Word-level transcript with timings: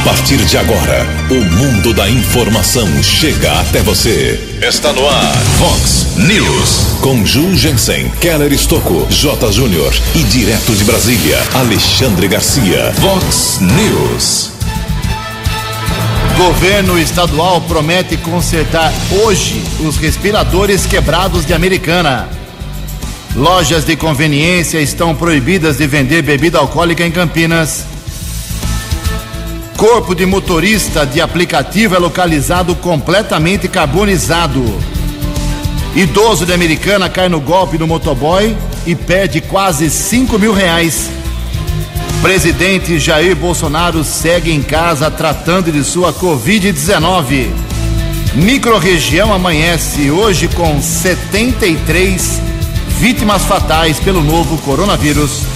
A 0.00 0.02
partir 0.02 0.38
de 0.38 0.56
agora, 0.56 1.06
o 1.28 1.34
mundo 1.34 1.92
da 1.92 2.08
informação 2.08 2.88
chega 3.02 3.52
até 3.60 3.82
você. 3.82 4.40
Está 4.66 4.94
no 4.94 5.06
ar, 5.06 5.36
Fox 5.58 6.16
News. 6.16 6.98
Com 7.02 7.24
Ju 7.26 7.54
Jensen, 7.54 8.08
Keller 8.18 8.50
Estocco, 8.50 9.06
J. 9.10 9.52
Júnior 9.52 9.92
e 10.14 10.22
direto 10.24 10.74
de 10.74 10.84
Brasília, 10.84 11.38
Alexandre 11.52 12.28
Garcia. 12.28 12.94
Fox 12.94 13.58
News. 13.60 14.52
Governo 16.38 16.98
estadual 16.98 17.60
promete 17.60 18.16
consertar 18.16 18.90
hoje 19.22 19.62
os 19.80 19.98
respiradores 19.98 20.86
quebrados 20.86 21.44
de 21.44 21.52
Americana. 21.52 22.26
Lojas 23.36 23.84
de 23.84 23.96
conveniência 23.96 24.80
estão 24.80 25.14
proibidas 25.14 25.76
de 25.76 25.86
vender 25.86 26.22
bebida 26.22 26.58
alcoólica 26.58 27.04
em 27.04 27.10
Campinas. 27.10 27.84
Corpo 29.80 30.14
de 30.14 30.26
motorista 30.26 31.06
de 31.06 31.22
aplicativo 31.22 31.94
é 31.94 31.98
localizado 31.98 32.74
completamente 32.74 33.66
carbonizado. 33.66 34.62
Idoso 35.96 36.44
de 36.44 36.52
Americana 36.52 37.08
cai 37.08 37.30
no 37.30 37.40
golpe 37.40 37.78
do 37.78 37.86
motoboy 37.86 38.54
e 38.86 38.94
perde 38.94 39.40
quase 39.40 39.88
5 39.88 40.38
mil 40.38 40.52
reais. 40.52 41.08
Presidente 42.20 42.98
Jair 42.98 43.34
Bolsonaro 43.34 44.04
segue 44.04 44.52
em 44.52 44.62
casa 44.62 45.10
tratando 45.10 45.72
de 45.72 45.82
sua 45.82 46.12
Covid-19. 46.12 47.48
Microrregião 48.34 49.32
amanhece 49.32 50.10
hoje 50.10 50.46
com 50.48 50.78
73 50.82 52.38
vítimas 52.98 53.46
fatais 53.46 53.98
pelo 53.98 54.22
novo 54.22 54.58
coronavírus. 54.58 55.49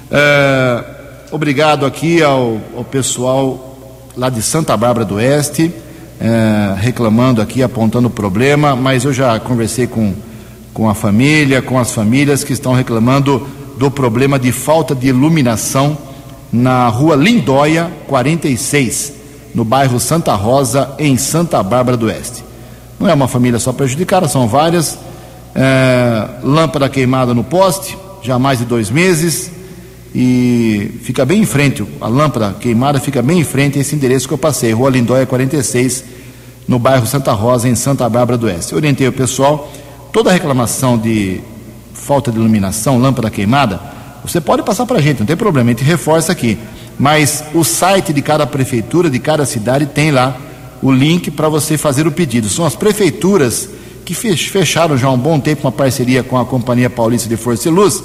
É, 0.09 0.83
obrigado 1.31 1.85
aqui 1.85 2.23
ao, 2.23 2.59
ao, 2.75 2.83
pessoal 2.83 3.77
lá 4.15 4.29
de 4.29 4.41
Santa 4.41 4.77
Bárbara 4.77 5.05
do 5.05 5.15
Oeste, 5.15 5.73
é, 6.21 6.75
reclamando 6.79 7.41
aqui, 7.41 7.61
apontando 7.61 8.07
o 8.07 8.11
problema, 8.11 8.75
mas 8.75 9.03
eu 9.03 9.11
já 9.11 9.39
conversei 9.39 9.87
com, 9.87 10.13
com 10.73 10.89
a 10.89 10.95
família, 10.95 11.61
com 11.61 11.77
as 11.77 11.91
famílias 11.91 12.43
que 12.43 12.53
estão 12.53 12.73
reclamando 12.73 13.45
do 13.77 13.91
problema 13.91 14.39
de 14.39 14.51
falta 14.51 14.95
de 14.95 15.07
iluminação 15.07 15.97
na 16.51 16.87
rua 16.87 17.15
Lindóia 17.15 17.91
46, 18.07 19.13
no 19.53 19.65
bairro 19.65 19.99
Santa 19.99 20.33
Rosa, 20.35 20.95
em 20.97 21.17
Santa 21.17 21.61
Bárbara 21.61 21.97
do 21.97 22.05
Oeste. 22.05 22.43
Não 22.99 23.09
é 23.09 23.13
uma 23.13 23.27
família 23.27 23.59
só 23.59 23.73
prejudicada, 23.73 24.27
são 24.27 24.47
várias. 24.47 24.97
É, 25.53 26.27
lâmpada 26.43 26.89
queimada 26.89 27.33
no 27.33 27.43
poste, 27.43 27.97
já 28.21 28.35
há 28.35 28.39
mais 28.39 28.59
de 28.59 28.65
dois 28.65 28.89
meses, 28.89 29.51
e 30.13 30.99
fica 31.01 31.25
bem 31.25 31.41
em 31.41 31.45
frente, 31.45 31.85
a 32.01 32.07
lâmpada 32.07 32.55
queimada 32.59 32.99
fica 32.99 33.21
bem 33.21 33.39
em 33.39 33.43
frente 33.43 33.77
a 33.77 33.81
esse 33.81 33.95
endereço 33.95 34.27
que 34.27 34.33
eu 34.33 34.37
passei, 34.37 34.73
Rua 34.73 34.89
Lindóia 34.89 35.25
46, 35.25 36.03
no 36.67 36.77
bairro 36.79 37.05
Santa 37.05 37.31
Rosa, 37.31 37.69
em 37.69 37.75
Santa 37.75 38.07
Bárbara 38.09 38.37
do 38.37 38.47
Oeste. 38.47 38.73
Eu 38.73 38.77
orientei 38.77 39.07
o 39.07 39.13
pessoal, 39.13 39.71
toda 40.11 40.31
reclamação 40.31 40.97
de 40.97 41.41
falta 42.05 42.31
de 42.31 42.38
iluminação, 42.38 42.99
lâmpada 42.99 43.31
queimada, 43.31 43.81
você 44.23 44.39
pode 44.39 44.61
passar 44.61 44.85
para 44.85 44.99
a 44.99 45.01
gente, 45.01 45.19
não 45.19 45.25
tem 45.25 45.35
problema, 45.35 45.71
a 45.71 45.73
gente 45.73 45.83
reforça 45.83 46.31
aqui. 46.31 46.57
Mas 46.99 47.43
o 47.53 47.63
site 47.63 48.13
de 48.13 48.21
cada 48.21 48.45
prefeitura, 48.45 49.09
de 49.09 49.19
cada 49.19 49.45
cidade, 49.45 49.88
tem 49.88 50.11
lá 50.11 50.38
o 50.81 50.91
link 50.91 51.31
para 51.31 51.49
você 51.49 51.77
fazer 51.77 52.05
o 52.05 52.11
pedido. 52.11 52.47
São 52.47 52.63
as 52.63 52.75
prefeituras 52.75 53.69
que 54.05 54.13
fecharam 54.13 54.95
já 54.95 55.07
há 55.07 55.11
um 55.11 55.17
bom 55.17 55.39
tempo 55.39 55.66
uma 55.66 55.71
parceria 55.71 56.21
com 56.21 56.38
a 56.38 56.45
Companhia 56.45 56.89
Paulista 56.89 57.27
de 57.27 57.35
Força 57.35 57.67
e 57.67 57.71
Luz. 57.71 58.03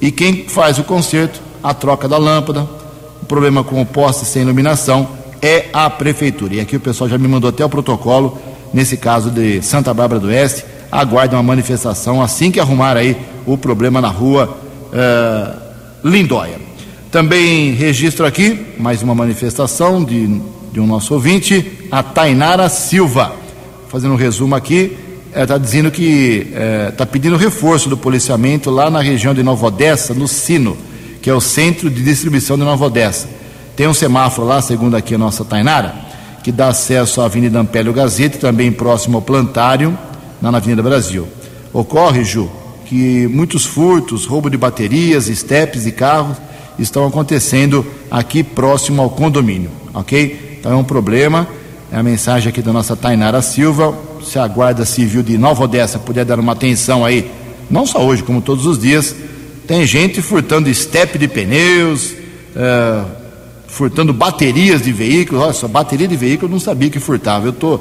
E 0.00 0.12
quem 0.12 0.48
faz 0.48 0.78
o 0.78 0.84
conserto, 0.84 1.40
a 1.62 1.74
troca 1.74 2.08
da 2.08 2.16
lâmpada, 2.16 2.66
o 3.20 3.26
problema 3.26 3.64
com 3.64 3.82
o 3.82 3.86
poste 3.86 4.24
sem 4.24 4.42
iluminação, 4.42 5.08
é 5.40 5.66
a 5.72 5.90
prefeitura. 5.90 6.54
E 6.54 6.60
aqui 6.60 6.76
o 6.76 6.80
pessoal 6.80 7.10
já 7.10 7.18
me 7.18 7.26
mandou 7.26 7.50
até 7.50 7.64
o 7.64 7.68
protocolo, 7.68 8.38
nesse 8.72 8.96
caso 8.96 9.30
de 9.30 9.60
Santa 9.62 9.92
Bárbara 9.92 10.20
do 10.20 10.28
Oeste. 10.28 10.64
Aguarde 10.90 11.34
uma 11.34 11.42
manifestação 11.42 12.22
assim 12.22 12.50
que 12.50 12.60
arrumar 12.60 12.96
aí 12.96 13.16
o 13.46 13.56
problema 13.56 14.00
na 14.00 14.08
rua 14.08 14.58
uh, 14.92 16.08
Lindóia. 16.08 16.60
Também 17.10 17.72
registro 17.72 18.24
aqui 18.24 18.74
mais 18.78 19.02
uma 19.02 19.14
manifestação 19.14 20.02
de, 20.02 20.40
de 20.72 20.80
um 20.80 20.86
nosso 20.86 21.14
ouvinte, 21.14 21.86
a 21.90 22.02
Tainara 22.02 22.68
Silva. 22.68 23.34
Fazendo 23.88 24.14
um 24.14 24.16
resumo 24.16 24.54
aqui, 24.54 24.96
está 25.34 25.58
dizendo 25.58 25.90
que 25.90 26.46
está 26.88 27.04
pedindo 27.04 27.36
reforço 27.36 27.88
do 27.90 27.96
policiamento 27.96 28.70
lá 28.70 28.90
na 28.90 29.02
região 29.02 29.34
de 29.34 29.42
Nova 29.42 29.66
Odessa, 29.66 30.14
no 30.14 30.26
Sino, 30.26 30.76
que 31.20 31.28
é 31.28 31.34
o 31.34 31.40
centro 31.40 31.90
de 31.90 32.02
distribuição 32.02 32.56
de 32.56 32.64
Nova 32.64 32.86
Odessa. 32.86 33.28
Tem 33.76 33.86
um 33.86 33.94
semáforo 33.94 34.46
lá, 34.46 34.62
segundo 34.62 34.96
aqui 34.96 35.14
a 35.14 35.18
nossa 35.18 35.44
Tainara, 35.44 35.94
que 36.42 36.50
dá 36.50 36.68
acesso 36.68 37.20
à 37.20 37.26
Avenida 37.26 37.58
Ampélio 37.60 37.92
Gazeta, 37.92 38.38
também 38.38 38.72
próximo 38.72 39.18
ao 39.18 39.22
Plantário, 39.22 39.96
na 40.40 40.48
Avenida 40.56 40.82
Brasil. 40.82 41.28
Ocorre, 41.72 42.24
Ju, 42.24 42.50
que 42.92 43.26
muitos 43.26 43.64
furtos, 43.64 44.26
roubo 44.26 44.50
de 44.50 44.58
baterias, 44.58 45.26
estepes 45.26 45.86
e 45.86 45.92
carros 45.92 46.36
estão 46.78 47.06
acontecendo 47.06 47.86
aqui 48.10 48.42
próximo 48.42 49.00
ao 49.00 49.08
condomínio, 49.08 49.70
ok? 49.94 50.58
Então 50.60 50.72
é 50.72 50.76
um 50.76 50.84
problema. 50.84 51.48
É 51.90 51.96
a 51.96 52.02
mensagem 52.02 52.50
aqui 52.50 52.60
da 52.60 52.70
nossa 52.70 52.94
Tainara 52.94 53.40
Silva. 53.40 53.96
Se 54.22 54.38
a 54.38 54.46
Guarda 54.46 54.84
Civil 54.84 55.22
de 55.22 55.38
Nova 55.38 55.64
Odessa 55.64 55.98
puder 55.98 56.26
dar 56.26 56.38
uma 56.38 56.52
atenção 56.52 57.02
aí, 57.02 57.30
não 57.70 57.86
só 57.86 58.04
hoje, 58.04 58.22
como 58.22 58.42
todos 58.42 58.66
os 58.66 58.78
dias, 58.78 59.16
tem 59.66 59.86
gente 59.86 60.20
furtando 60.20 60.68
estepe 60.68 61.16
de 61.16 61.28
pneus, 61.28 62.12
é, 62.54 63.04
furtando 63.68 64.12
baterias 64.12 64.82
de 64.82 64.92
veículos. 64.92 65.42
Olha 65.42 65.54
só, 65.54 65.66
bateria 65.66 66.06
de 66.06 66.16
veículo 66.16 66.50
eu 66.50 66.52
não 66.52 66.60
sabia 66.60 66.90
que 66.90 67.00
furtava. 67.00 67.46
Eu 67.46 67.54
tô, 67.54 67.80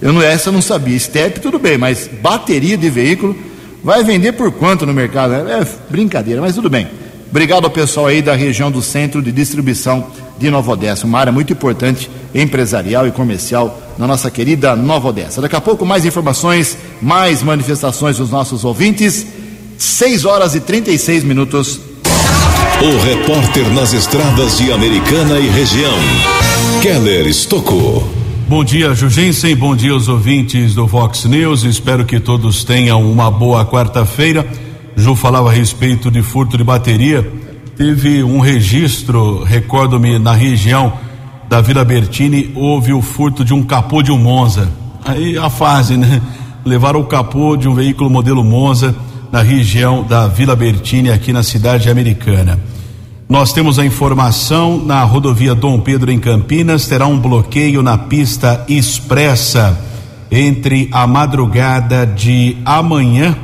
eu 0.00 0.12
não 0.12 0.22
essa 0.22 0.50
eu 0.50 0.52
não 0.52 0.62
sabia. 0.62 0.96
Estepe 0.96 1.40
tudo 1.40 1.58
bem, 1.58 1.76
mas 1.76 2.08
bateria 2.22 2.76
de 2.76 2.88
veículo 2.88 3.36
Vai 3.82 4.04
vender 4.04 4.32
por 4.32 4.52
quanto 4.52 4.86
no 4.86 4.94
mercado? 4.94 5.34
É 5.34 5.66
brincadeira, 5.90 6.40
mas 6.40 6.54
tudo 6.54 6.70
bem. 6.70 6.86
Obrigado 7.30 7.64
ao 7.64 7.70
pessoal 7.70 8.06
aí 8.06 8.22
da 8.22 8.34
região 8.34 8.70
do 8.70 8.82
centro 8.82 9.22
de 9.22 9.32
distribuição 9.32 10.06
de 10.38 10.50
Nova 10.50 10.72
Odessa, 10.72 11.06
uma 11.06 11.18
área 11.18 11.32
muito 11.32 11.52
importante 11.52 12.10
empresarial 12.34 13.06
e 13.06 13.10
comercial 13.10 13.80
na 13.98 14.06
nossa 14.06 14.30
querida 14.30 14.76
Nova 14.76 15.08
Odessa. 15.08 15.40
Daqui 15.40 15.56
a 15.56 15.60
pouco 15.60 15.84
mais 15.84 16.04
informações, 16.04 16.76
mais 17.00 17.42
manifestações 17.42 18.18
dos 18.18 18.30
nossos 18.30 18.64
ouvintes. 18.64 19.26
6 19.78 20.24
horas 20.24 20.54
e 20.54 20.60
36 20.60 21.24
minutos. 21.24 21.80
O 22.82 23.04
repórter 23.04 23.68
nas 23.72 23.92
estradas 23.92 24.58
de 24.58 24.72
Americana 24.72 25.38
e 25.38 25.48
região, 25.48 25.94
Keller 26.82 27.26
Estocou. 27.26 28.21
Bom 28.52 28.62
dia, 28.62 28.94
Jugensen. 28.94 29.56
Bom 29.56 29.74
dia 29.74 29.92
aos 29.92 30.08
ouvintes 30.08 30.74
do 30.74 30.86
Fox 30.86 31.24
News. 31.24 31.62
Espero 31.64 32.04
que 32.04 32.20
todos 32.20 32.64
tenham 32.64 33.10
uma 33.10 33.30
boa 33.30 33.64
quarta-feira. 33.64 34.46
Ju 34.94 35.16
falava 35.16 35.48
a 35.48 35.52
respeito 35.54 36.10
de 36.10 36.20
furto 36.20 36.58
de 36.58 36.62
bateria. 36.62 37.26
Teve 37.78 38.22
um 38.22 38.40
registro, 38.40 39.42
recordo-me, 39.42 40.18
na 40.18 40.34
região 40.34 40.92
da 41.48 41.62
Vila 41.62 41.82
Bertini, 41.82 42.52
houve 42.54 42.92
o 42.92 43.00
furto 43.00 43.42
de 43.42 43.54
um 43.54 43.62
capô 43.62 44.02
de 44.02 44.12
um 44.12 44.18
Monza. 44.18 44.70
Aí 45.02 45.38
a 45.38 45.48
fase, 45.48 45.96
né? 45.96 46.20
Levaram 46.62 47.00
o 47.00 47.06
capô 47.06 47.56
de 47.56 47.66
um 47.66 47.74
veículo 47.74 48.10
modelo 48.10 48.44
Monza 48.44 48.94
na 49.32 49.40
região 49.40 50.04
da 50.04 50.28
Vila 50.28 50.54
Bertini, 50.54 51.10
aqui 51.10 51.32
na 51.32 51.42
cidade 51.42 51.88
americana. 51.88 52.60
Nós 53.32 53.50
temos 53.50 53.78
a 53.78 53.86
informação 53.86 54.76
na 54.76 55.02
rodovia 55.04 55.54
Dom 55.54 55.80
Pedro 55.80 56.12
em 56.12 56.18
Campinas, 56.18 56.86
terá 56.86 57.06
um 57.06 57.18
bloqueio 57.18 57.82
na 57.82 57.96
pista 57.96 58.62
expressa 58.68 59.80
entre 60.30 60.90
a 60.92 61.06
madrugada 61.06 62.06
de 62.06 62.58
amanhã 62.62 63.34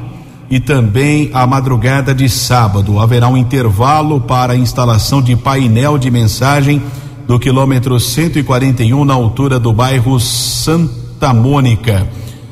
e 0.50 0.60
também 0.60 1.30
a 1.32 1.46
madrugada 1.46 2.14
de 2.14 2.28
sábado. 2.28 3.00
Haverá 3.00 3.28
um 3.28 3.36
intervalo 3.38 4.20
para 4.20 4.52
a 4.52 4.56
instalação 4.56 5.22
de 5.22 5.34
painel 5.34 5.96
de 5.96 6.10
mensagem 6.10 6.82
do 7.26 7.38
quilômetro 7.38 7.98
141 7.98 9.06
na 9.06 9.14
altura 9.14 9.58
do 9.58 9.72
bairro 9.72 10.20
Santa 10.20 11.32
Mônica. 11.32 12.06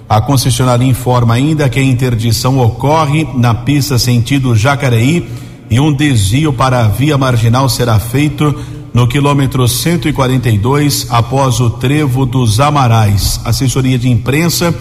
A 0.09 0.23
concessionária 0.23 0.87
informa 0.87 1.35
ainda 1.35 1.69
que 1.69 1.79
a 1.79 1.83
interdição 1.83 2.59
ocorre 2.59 3.29
na 3.35 3.53
pista 3.55 3.99
sentido 3.99 4.57
Jacareí 4.57 5.29
e 5.71 5.81
um 5.81 5.93
desvio 5.93 6.53
para 6.53 6.85
a 6.85 6.89
via 6.89 7.19
marginal 7.19 7.69
será 7.69 7.99
feito 7.99 8.55
no 8.95 9.07
quilômetro 9.07 9.69
142 9.69 11.07
após 11.11 11.61
o 11.61 11.71
trevo 11.71 12.25
dos 12.25 12.61
Amarais. 12.61 13.41
A 13.45 13.51
assessoria 13.51 13.99
de 13.99 14.09
imprensa 14.09 14.75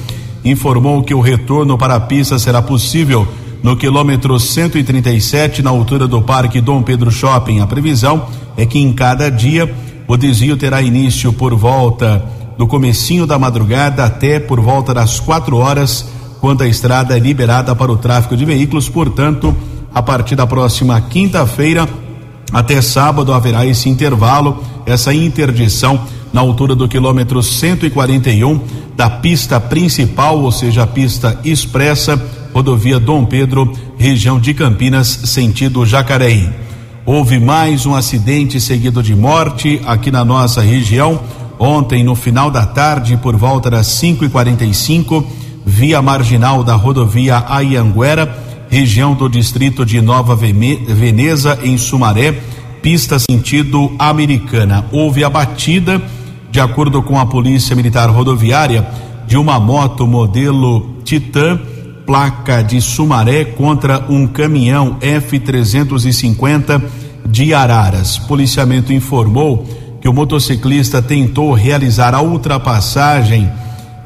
informou 0.43 1.03
que 1.03 1.13
o 1.13 1.19
retorno 1.19 1.77
para 1.77 1.95
a 1.95 1.99
pista 1.99 2.37
será 2.37 2.61
possível 2.61 3.27
no 3.63 3.75
quilômetro 3.75 4.39
137 4.39 5.63
na 5.63 5.71
altura 5.71 6.07
do 6.07 6.21
Parque 6.21 6.61
Dom 6.61 6.83
Pedro 6.83 7.11
Shopping. 7.11 7.59
A 7.59 7.67
previsão 7.67 8.27
é 8.55 8.65
que 8.65 8.79
em 8.79 8.93
cada 8.93 9.29
dia 9.29 9.73
o 10.07 10.15
desvio 10.15 10.55
terá 10.55 10.81
início 10.81 11.33
por 11.33 11.55
volta 11.55 12.23
do 12.57 12.67
comecinho 12.67 13.25
da 13.25 13.39
madrugada 13.39 14.05
até 14.05 14.39
por 14.39 14.61
volta 14.61 14.93
das 14.93 15.19
quatro 15.19 15.57
horas, 15.57 16.07
quando 16.39 16.61
a 16.61 16.67
estrada 16.67 17.17
é 17.17 17.19
liberada 17.19 17.75
para 17.75 17.91
o 17.91 17.97
tráfego 17.97 18.37
de 18.37 18.45
veículos. 18.45 18.87
Portanto, 18.87 19.55
a 19.95 20.03
partir 20.03 20.35
da 20.35 20.45
próxima 20.45 20.99
quinta-feira 20.99 21.87
até 22.51 22.81
sábado 22.81 23.33
haverá 23.33 23.65
esse 23.65 23.87
intervalo, 23.87 24.61
essa 24.85 25.13
interdição 25.13 26.01
na 26.33 26.41
altura 26.41 26.75
do 26.75 26.85
quilômetro 26.85 27.41
141 27.41 28.59
da 28.93 29.09
pista 29.09 29.57
principal, 29.57 30.41
ou 30.41 30.51
seja, 30.51 30.83
a 30.83 30.87
pista 30.87 31.39
expressa, 31.45 32.21
rodovia 32.53 32.99
Dom 32.99 33.25
Pedro, 33.25 33.71
região 33.97 34.37
de 34.37 34.53
Campinas, 34.53 35.07
sentido 35.07 35.85
Jacareí. 35.85 36.49
Houve 37.05 37.39
mais 37.39 37.85
um 37.85 37.95
acidente 37.95 38.59
seguido 38.59 39.01
de 39.01 39.15
morte 39.15 39.81
aqui 39.85 40.11
na 40.11 40.25
nossa 40.25 40.59
região. 40.61 41.21
Ontem, 41.57 42.03
no 42.03 42.15
final 42.15 42.51
da 42.51 42.65
tarde, 42.65 43.15
por 43.15 43.37
volta 43.37 43.69
das 43.69 43.87
5 43.87 44.25
e 44.25 44.29
45 44.29 45.25
via 45.65 46.01
marginal 46.01 46.63
da 46.63 46.75
rodovia 46.75 47.45
Ayanguera, 47.47 48.43
região 48.69 49.13
do 49.13 49.29
distrito 49.29 49.85
de 49.85 50.01
Nova 50.01 50.35
Veneza, 50.35 51.59
em 51.63 51.77
Sumaré, 51.77 52.33
pista 52.81 53.17
sentido 53.19 53.91
americana. 53.97 54.85
Houve 54.91 55.23
a 55.23 55.29
batida, 55.29 56.01
de 56.51 56.59
acordo 56.59 57.01
com 57.01 57.19
a 57.19 57.25
Polícia 57.25 57.75
Militar 57.75 58.09
Rodoviária, 58.09 58.87
de 59.27 59.37
uma 59.37 59.59
moto 59.59 60.05
modelo 60.05 60.95
Titan 61.03 61.59
placa 62.05 62.61
de 62.61 62.79
Sumaré 62.79 63.43
contra 63.43 64.05
um 64.07 64.27
caminhão 64.27 64.97
F350 65.01 66.81
de 67.25 67.53
Araras. 67.53 68.17
Policiamento 68.17 68.93
informou 68.93 69.65
que 69.99 70.07
o 70.07 70.13
motociclista 70.13 71.01
tentou 71.01 71.53
realizar 71.53 72.13
a 72.13 72.21
ultrapassagem 72.21 73.49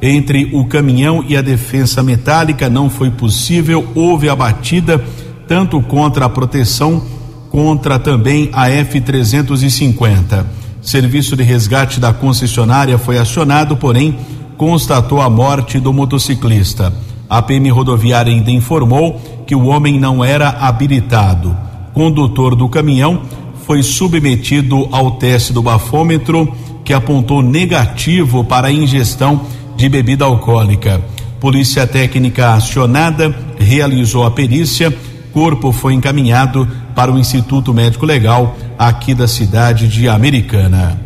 entre 0.02 0.50
o 0.52 0.64
caminhão 0.64 1.24
e 1.26 1.36
a 1.36 1.42
defensa 1.42 2.02
metálica, 2.02 2.68
não 2.68 2.88
foi 2.88 3.10
possível. 3.10 3.86
Houve 3.94 4.28
a 4.28 4.36
batida 4.36 5.02
tanto 5.46 5.80
contra 5.82 6.24
a 6.24 6.28
proteção 6.28 7.02
contra 7.50 7.98
também 7.98 8.48
a 8.52 8.68
F350. 8.68 10.44
Serviço 10.80 11.36
de 11.36 11.42
resgate 11.42 12.00
da 12.00 12.12
concessionária 12.12 12.96
foi 12.96 13.18
acionado, 13.18 13.76
porém 13.76 14.16
constatou 14.56 15.20
a 15.20 15.28
morte 15.28 15.78
do 15.78 15.92
motociclista. 15.92 16.92
A 17.28 17.42
PM 17.42 17.70
rodoviária 17.70 18.32
ainda 18.32 18.50
informou 18.50 19.20
que 19.46 19.54
o 19.54 19.66
homem 19.66 19.98
não 19.98 20.24
era 20.24 20.48
habilitado. 20.48 21.56
Condutor 21.92 22.54
do 22.54 22.68
caminhão 22.68 23.22
foi 23.66 23.82
submetido 23.82 24.88
ao 24.90 25.12
teste 25.12 25.52
do 25.52 25.62
bafômetro, 25.62 26.52
que 26.84 26.92
apontou 26.92 27.42
negativo 27.42 28.42
para 28.42 28.68
a 28.68 28.72
ingestão 28.72 29.42
de 29.80 29.88
bebida 29.88 30.26
alcoólica. 30.26 31.00
Polícia 31.40 31.86
técnica 31.86 32.52
acionada 32.52 33.34
realizou 33.58 34.24
a 34.24 34.30
perícia. 34.30 34.94
Corpo 35.32 35.72
foi 35.72 35.94
encaminhado 35.94 36.68
para 36.94 37.10
o 37.10 37.18
Instituto 37.18 37.72
Médico 37.72 38.04
Legal 38.04 38.54
aqui 38.78 39.14
da 39.14 39.26
cidade 39.26 39.88
de 39.88 40.06
Americana. 40.06 41.00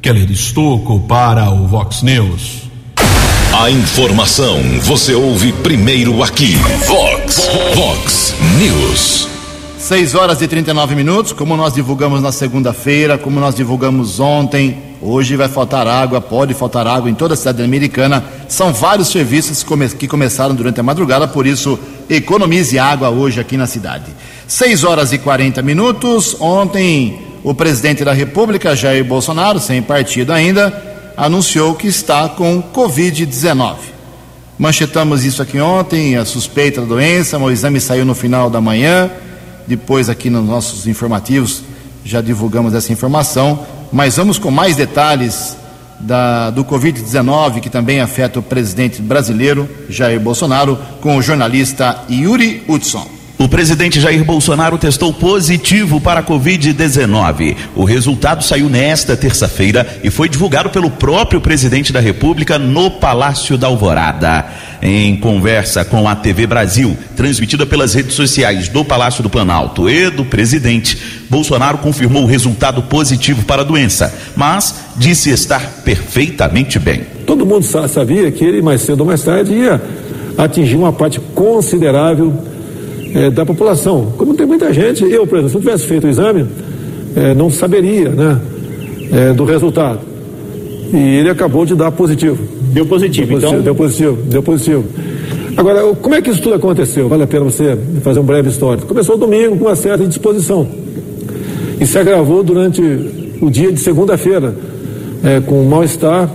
Keller 0.00 0.30
Estocco 0.30 1.00
para 1.00 1.50
o 1.50 1.66
Vox 1.66 2.02
News. 2.02 2.70
A 3.60 3.68
informação 3.72 4.56
você 4.82 5.14
ouve 5.14 5.52
primeiro 5.54 6.22
aqui. 6.22 6.54
Vox, 6.86 7.50
Vox 7.74 8.34
News. 8.56 9.28
6 9.78 10.14
horas 10.14 10.40
e 10.40 10.46
39 10.46 10.94
minutos, 10.94 11.32
como 11.32 11.56
nós 11.56 11.74
divulgamos 11.74 12.22
na 12.22 12.30
segunda-feira, 12.30 13.18
como 13.18 13.40
nós 13.40 13.56
divulgamos 13.56 14.20
ontem, 14.20 14.91
hoje 15.02 15.36
vai 15.36 15.48
faltar 15.48 15.86
água, 15.86 16.20
pode 16.20 16.54
faltar 16.54 16.86
água 16.86 17.10
em 17.10 17.14
toda 17.14 17.34
a 17.34 17.36
cidade 17.36 17.62
americana. 17.62 18.24
São 18.48 18.72
vários 18.72 19.08
serviços 19.08 19.64
que 19.98 20.06
começaram 20.06 20.54
durante 20.54 20.80
a 20.80 20.82
madrugada, 20.82 21.26
por 21.26 21.46
isso 21.46 21.78
economize 22.08 22.78
água 22.78 23.10
hoje 23.10 23.40
aqui 23.40 23.56
na 23.56 23.66
cidade. 23.66 24.04
6 24.46 24.84
horas 24.84 25.12
e 25.12 25.18
40 25.18 25.60
minutos. 25.62 26.36
Ontem, 26.40 27.20
o 27.42 27.52
presidente 27.54 28.04
da 28.04 28.12
República, 28.12 28.76
Jair 28.76 29.04
Bolsonaro, 29.04 29.58
sem 29.58 29.82
partido 29.82 30.32
ainda, 30.32 30.72
anunciou 31.16 31.74
que 31.74 31.88
está 31.88 32.28
com 32.28 32.62
Covid-19. 32.62 33.76
Manchetamos 34.58 35.24
isso 35.24 35.42
aqui 35.42 35.60
ontem, 35.60 36.16
a 36.16 36.24
suspeita 36.24 36.80
da 36.80 36.86
doença, 36.86 37.36
o 37.38 37.50
exame 37.50 37.80
saiu 37.80 38.04
no 38.04 38.14
final 38.14 38.48
da 38.48 38.60
manhã, 38.60 39.10
depois 39.66 40.08
aqui 40.08 40.30
nos 40.30 40.46
nossos 40.46 40.86
informativos 40.86 41.62
já 42.04 42.20
divulgamos 42.20 42.74
essa 42.74 42.92
informação, 42.92 43.64
mas 43.92 44.16
vamos 44.16 44.38
com 44.38 44.50
mais 44.50 44.74
detalhes 44.74 45.56
da, 46.00 46.50
do 46.50 46.64
Covid-19 46.64 47.60
que 47.60 47.70
também 47.70 48.00
afeta 48.00 48.40
o 48.40 48.42
presidente 48.42 49.00
brasileiro 49.00 49.68
Jair 49.88 50.18
Bolsonaro, 50.18 50.78
com 51.00 51.16
o 51.16 51.22
jornalista 51.22 52.04
Yuri 52.10 52.64
Hudson. 52.66 53.21
O 53.38 53.48
presidente 53.48 54.00
Jair 54.00 54.24
Bolsonaro 54.24 54.78
testou 54.78 55.12
positivo 55.12 56.00
para 56.00 56.20
a 56.20 56.22
Covid-19. 56.22 57.56
O 57.74 57.84
resultado 57.84 58.44
saiu 58.44 58.68
nesta 58.68 59.16
terça-feira 59.16 60.00
e 60.04 60.10
foi 60.10 60.28
divulgado 60.28 60.70
pelo 60.70 60.90
próprio 60.90 61.40
presidente 61.40 61.92
da 61.92 61.98
República 61.98 62.58
no 62.58 62.90
Palácio 62.90 63.58
da 63.58 63.66
Alvorada. 63.66 64.46
Em 64.80 65.16
conversa 65.16 65.84
com 65.84 66.08
a 66.08 66.14
TV 66.14 66.46
Brasil, 66.46 66.96
transmitida 67.16 67.66
pelas 67.66 67.94
redes 67.94 68.14
sociais 68.14 68.68
do 68.68 68.84
Palácio 68.84 69.22
do 69.22 69.30
Planalto 69.30 69.88
e 69.88 70.10
do 70.10 70.24
presidente, 70.24 70.98
Bolsonaro 71.28 71.78
confirmou 71.78 72.24
o 72.24 72.26
resultado 72.26 72.82
positivo 72.82 73.44
para 73.44 73.62
a 73.62 73.64
doença, 73.64 74.12
mas 74.36 74.74
disse 74.96 75.30
estar 75.30 75.82
perfeitamente 75.84 76.78
bem. 76.78 77.06
Todo 77.26 77.46
mundo 77.46 77.64
sabia 77.64 78.30
que 78.30 78.44
ele, 78.44 78.60
mais 78.60 78.82
cedo 78.82 79.00
ou 79.00 79.06
mais 79.06 79.22
tarde, 79.22 79.52
ia 79.52 79.80
atingir 80.36 80.76
uma 80.76 80.92
parte 80.92 81.20
considerável 81.34 82.51
é, 83.14 83.30
da 83.30 83.44
população. 83.44 84.12
Como 84.16 84.34
tem 84.34 84.46
muita 84.46 84.72
gente, 84.72 85.04
eu, 85.04 85.26
por 85.26 85.38
exemplo, 85.38 85.48
se 85.48 85.54
não 85.54 85.60
tivesse 85.60 85.86
feito 85.86 86.06
o 86.06 86.10
exame, 86.10 86.46
é, 87.14 87.34
não 87.34 87.50
saberia 87.50 88.08
né, 88.08 88.40
é, 89.12 89.32
do 89.32 89.44
resultado. 89.44 90.00
E 90.92 90.96
ele 90.96 91.30
acabou 91.30 91.64
de 91.64 91.74
dar 91.74 91.90
positivo. 91.90 92.38
Deu 92.72 92.86
positivo, 92.86 93.26
deu 93.28 93.36
positivo 93.36 93.36
então? 93.36 93.62
Deu 93.62 93.74
positivo, 93.74 94.18
deu 94.28 94.42
positivo. 94.42 94.84
Agora, 95.56 95.82
como 95.94 96.14
é 96.14 96.22
que 96.22 96.30
isso 96.30 96.40
tudo 96.40 96.54
aconteceu? 96.54 97.08
Vale 97.08 97.24
a 97.24 97.26
pena 97.26 97.44
você 97.44 97.76
fazer 98.02 98.20
um 98.20 98.24
breve 98.24 98.48
histórico. 98.48 98.86
Começou 98.86 99.18
domingo 99.18 99.56
com 99.56 99.66
uma 99.66 99.76
certa 99.76 100.02
indisposição. 100.02 100.66
E 101.78 101.86
se 101.86 101.98
agravou 101.98 102.42
durante 102.42 102.80
o 103.40 103.50
dia 103.50 103.70
de 103.72 103.80
segunda-feira, 103.80 104.54
é, 105.22 105.40
com 105.40 105.62
mal-estar, 105.64 106.30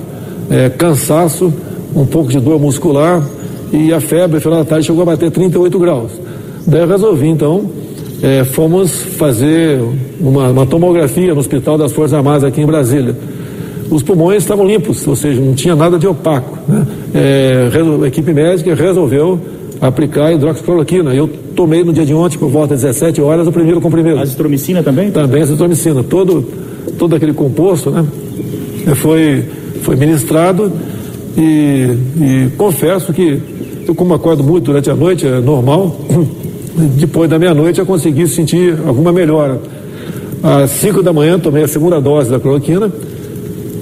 é, 0.49 0.69
cansaço, 0.69 1.53
um 1.95 2.05
pouco 2.05 2.29
de 2.29 2.39
dor 2.39 2.59
muscular 2.59 3.23
e 3.71 3.91
a 3.91 3.99
febre, 3.99 4.35
no 4.35 4.41
final 4.41 4.59
da 4.59 4.65
tarde, 4.65 4.85
chegou 4.85 5.01
a 5.01 5.05
bater 5.05 5.31
38 5.31 5.79
graus. 5.79 6.11
Daí 6.67 6.81
eu 6.81 6.87
resolvi, 6.87 7.29
então, 7.29 7.71
é, 8.21 8.43
fomos 8.43 8.91
fazer 8.91 9.81
uma, 10.19 10.49
uma, 10.49 10.65
tomografia 10.65 11.33
no 11.33 11.39
Hospital 11.39 11.77
das 11.77 11.93
Forças 11.93 12.13
Armadas 12.13 12.43
aqui 12.43 12.59
em 12.59 12.65
Brasília. 12.65 13.15
Os 13.89 14.03
pulmões 14.03 14.43
estavam 14.43 14.67
limpos, 14.67 15.07
ou 15.07 15.15
seja, 15.15 15.39
não 15.39 15.53
tinha 15.53 15.77
nada 15.77 15.97
de 15.97 16.05
opaco. 16.05 16.59
Né? 16.67 16.85
É, 17.15 17.69
a 18.03 18.07
equipe 18.07 18.33
médica 18.33 18.75
resolveu 18.75 19.39
aplicar 19.79 20.33
hidroxicloroquina. 20.33 21.15
Eu 21.15 21.29
tomei 21.55 21.85
no 21.85 21.93
dia 21.93 22.05
de 22.05 22.13
ontem, 22.13 22.37
por 22.37 22.49
volta 22.49 22.73
das 22.73 22.81
17 22.83 23.21
horas, 23.21 23.47
o 23.47 23.51
primeiro 23.51 23.79
comprimido. 23.79 24.19
Azitromicina 24.19 24.83
também? 24.83 25.09
Também 25.09 25.43
azitromicina. 25.43 26.03
Todo, 26.03 26.45
todo 26.99 27.15
aquele 27.15 27.31
composto 27.33 27.91
né, 27.91 28.05
foi, 28.95 29.45
foi 29.83 29.95
ministrado 29.95 30.69
e, 31.37 31.97
e 32.19 32.49
confesso 32.57 33.13
que 33.13 33.39
eu 33.87 33.95
como 33.95 34.13
acordo 34.13 34.43
muito 34.43 34.65
durante 34.65 34.89
a 34.89 34.95
noite, 34.95 35.25
é 35.25 35.39
normal, 35.39 35.95
depois 36.77 37.29
da 37.29 37.39
meia-noite 37.39 37.79
eu 37.79 37.85
consegui 37.85 38.27
sentir 38.27 38.77
alguma 38.85 39.11
melhora. 39.11 39.59
Às 40.43 40.71
5 40.71 41.01
da 41.01 41.11
manhã 41.11 41.39
tomei 41.39 41.63
a 41.63 41.67
segunda 41.67 41.99
dose 41.99 42.29
da 42.29 42.39
cloroquina 42.39 42.91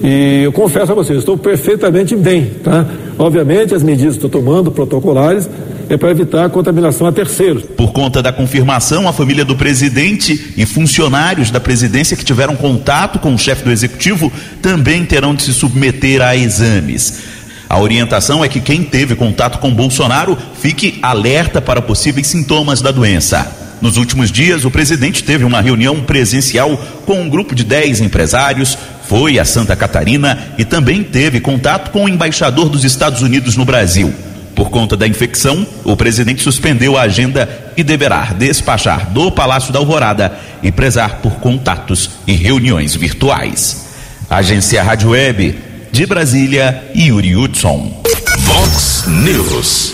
e 0.01 0.43
eu 0.43 0.51
confesso 0.51 0.91
a 0.91 0.95
vocês, 0.95 1.19
estou 1.19 1.37
perfeitamente 1.37 2.15
bem, 2.15 2.51
tá? 2.63 2.85
Obviamente 3.17 3.73
as 3.73 3.83
medidas 3.83 4.17
que 4.17 4.25
estou 4.25 4.29
tomando, 4.29 4.71
protocolares, 4.71 5.49
é 5.89 5.97
para 5.97 6.11
evitar 6.11 6.45
a 6.45 6.49
contaminação 6.49 7.05
a 7.05 7.11
terceiros. 7.11 7.63
Por 7.63 7.91
conta 7.91 8.21
da 8.21 8.31
confirmação, 8.31 9.07
a 9.07 9.13
família 9.13 9.45
do 9.45 9.55
presidente 9.55 10.53
e 10.57 10.65
funcionários 10.65 11.51
da 11.51 11.59
presidência 11.59 12.17
que 12.17 12.25
tiveram 12.25 12.55
contato 12.55 13.19
com 13.19 13.33
o 13.33 13.37
chefe 13.37 13.63
do 13.63 13.71
executivo 13.71 14.31
também 14.61 15.05
terão 15.05 15.35
de 15.35 15.43
se 15.43 15.53
submeter 15.53 16.21
a 16.21 16.35
exames. 16.35 17.34
A 17.69 17.79
orientação 17.79 18.43
é 18.43 18.48
que 18.48 18.60
quem 18.60 18.84
teve 18.84 19.15
contato 19.15 19.60
com 19.60 19.74
Bolsonaro 19.74 20.38
fique 20.60 21.00
alerta 21.01 21.62
para 21.62 21.81
possíveis 21.81 22.27
sintomas 22.27 22.81
da 22.81 22.91
doença. 22.91 23.51
Nos 23.81 23.98
últimos 23.98 24.31
dias, 24.31 24.65
o 24.65 24.72
presidente 24.72 25.24
teve 25.24 25.43
uma 25.43 25.62
reunião 25.62 26.01
presencial 26.01 26.77
com 27.05 27.22
um 27.22 27.29
grupo 27.29 27.53
de 27.53 27.63
10 27.63 28.01
empresários, 28.01 28.77
foi 29.07 29.38
a 29.38 29.45
Santa 29.45 29.75
Catarina 29.75 30.53
e 30.57 30.65
também 30.65 31.03
teve 31.03 31.39
contato 31.39 31.91
com 31.91 32.05
o 32.05 32.10
embaixador 32.10 32.69
dos 32.69 32.84
Estados 32.84 33.22
Unidos 33.22 33.55
no 33.55 33.65
Brasil. 33.65 34.13
Por 34.55 34.69
conta 34.69 34.95
da 34.95 35.05
infecção, 35.05 35.67
o 35.84 35.98
presidente 35.98 36.41
suspendeu 36.41 36.98
a 36.98 37.01
agenda 37.01 37.50
e 37.75 37.84
deverá 37.84 38.34
despachar 38.34 39.12
do 39.12 39.29
Palácio 39.29 39.74
da 39.74 39.79
Alvorada 39.79 40.34
e 40.63 40.72
prezar 40.72 41.17
por 41.17 41.34
contatos 41.34 42.12
e 42.25 42.31
reuniões 42.31 42.95
virtuais. 42.95 43.86
Agência 44.29 44.81
Rádio 44.81 45.10
Web 45.10 45.64
de 45.95 46.05
Brasília, 46.05 46.91
Yuri 46.93 47.37
Hudson. 47.37 48.03
Vox 48.39 49.05
News. 49.07 49.93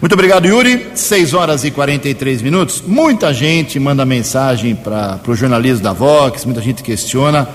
Muito 0.00 0.12
obrigado, 0.12 0.46
Yuri. 0.46 0.86
6 0.94 1.34
horas 1.34 1.64
e 1.64 1.72
43 1.72 2.40
minutos. 2.40 2.80
Muita 2.86 3.34
gente 3.34 3.80
manda 3.80 4.04
mensagem 4.04 4.72
para 4.72 5.18
o 5.26 5.34
jornalismo 5.34 5.82
da 5.82 5.92
Vox, 5.92 6.44
muita 6.44 6.62
gente 6.62 6.84
questiona. 6.84 7.48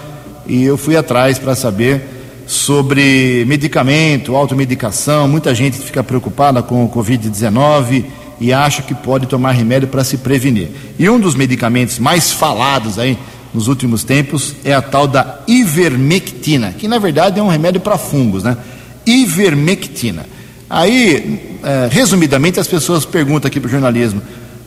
E 0.46 0.66
eu 0.66 0.76
fui 0.76 0.98
atrás 0.98 1.40
para 1.40 1.56
saber 1.56 2.02
sobre 2.46 3.46
medicamento, 3.48 4.36
automedicação. 4.36 5.26
Muita 5.26 5.56
gente 5.56 5.78
fica 5.78 6.04
preocupada 6.04 6.62
com 6.62 6.84
o 6.84 6.90
Covid-19 6.90 8.04
e 8.42 8.52
acha 8.52 8.82
que 8.82 8.94
pode 8.94 9.28
tomar 9.28 9.52
remédio 9.52 9.88
para 9.88 10.04
se 10.04 10.18
prevenir. 10.18 10.68
E 11.00 11.10
um 11.10 11.18
dos 11.18 11.36
medicamentos 11.36 12.00
mais 12.00 12.34
falados 12.34 13.00
aí 13.00 13.18
nos 13.54 13.68
últimos 13.68 14.04
tempos 14.04 14.56
é 14.64 14.74
a 14.74 14.82
tal 14.82 15.08
da 15.08 15.40
ivermectina, 15.48 16.74
que 16.78 16.88
na 16.88 17.00
verdade 17.00 17.40
é 17.40 17.44
um 17.44 17.48
remédio 17.48 17.82
para 17.82 17.98
fungos, 17.98 18.44
né? 18.44 18.58
Ivermectina. 19.06 20.26
Aí, 20.70 21.58
é, 21.64 21.90
resumidamente, 21.92 22.60
as 22.60 22.68
pessoas 22.68 23.06
perguntam 23.06 23.48
aqui 23.48 23.60
para 23.60 23.68
o 23.68 23.72
jornalismo 23.72 24.22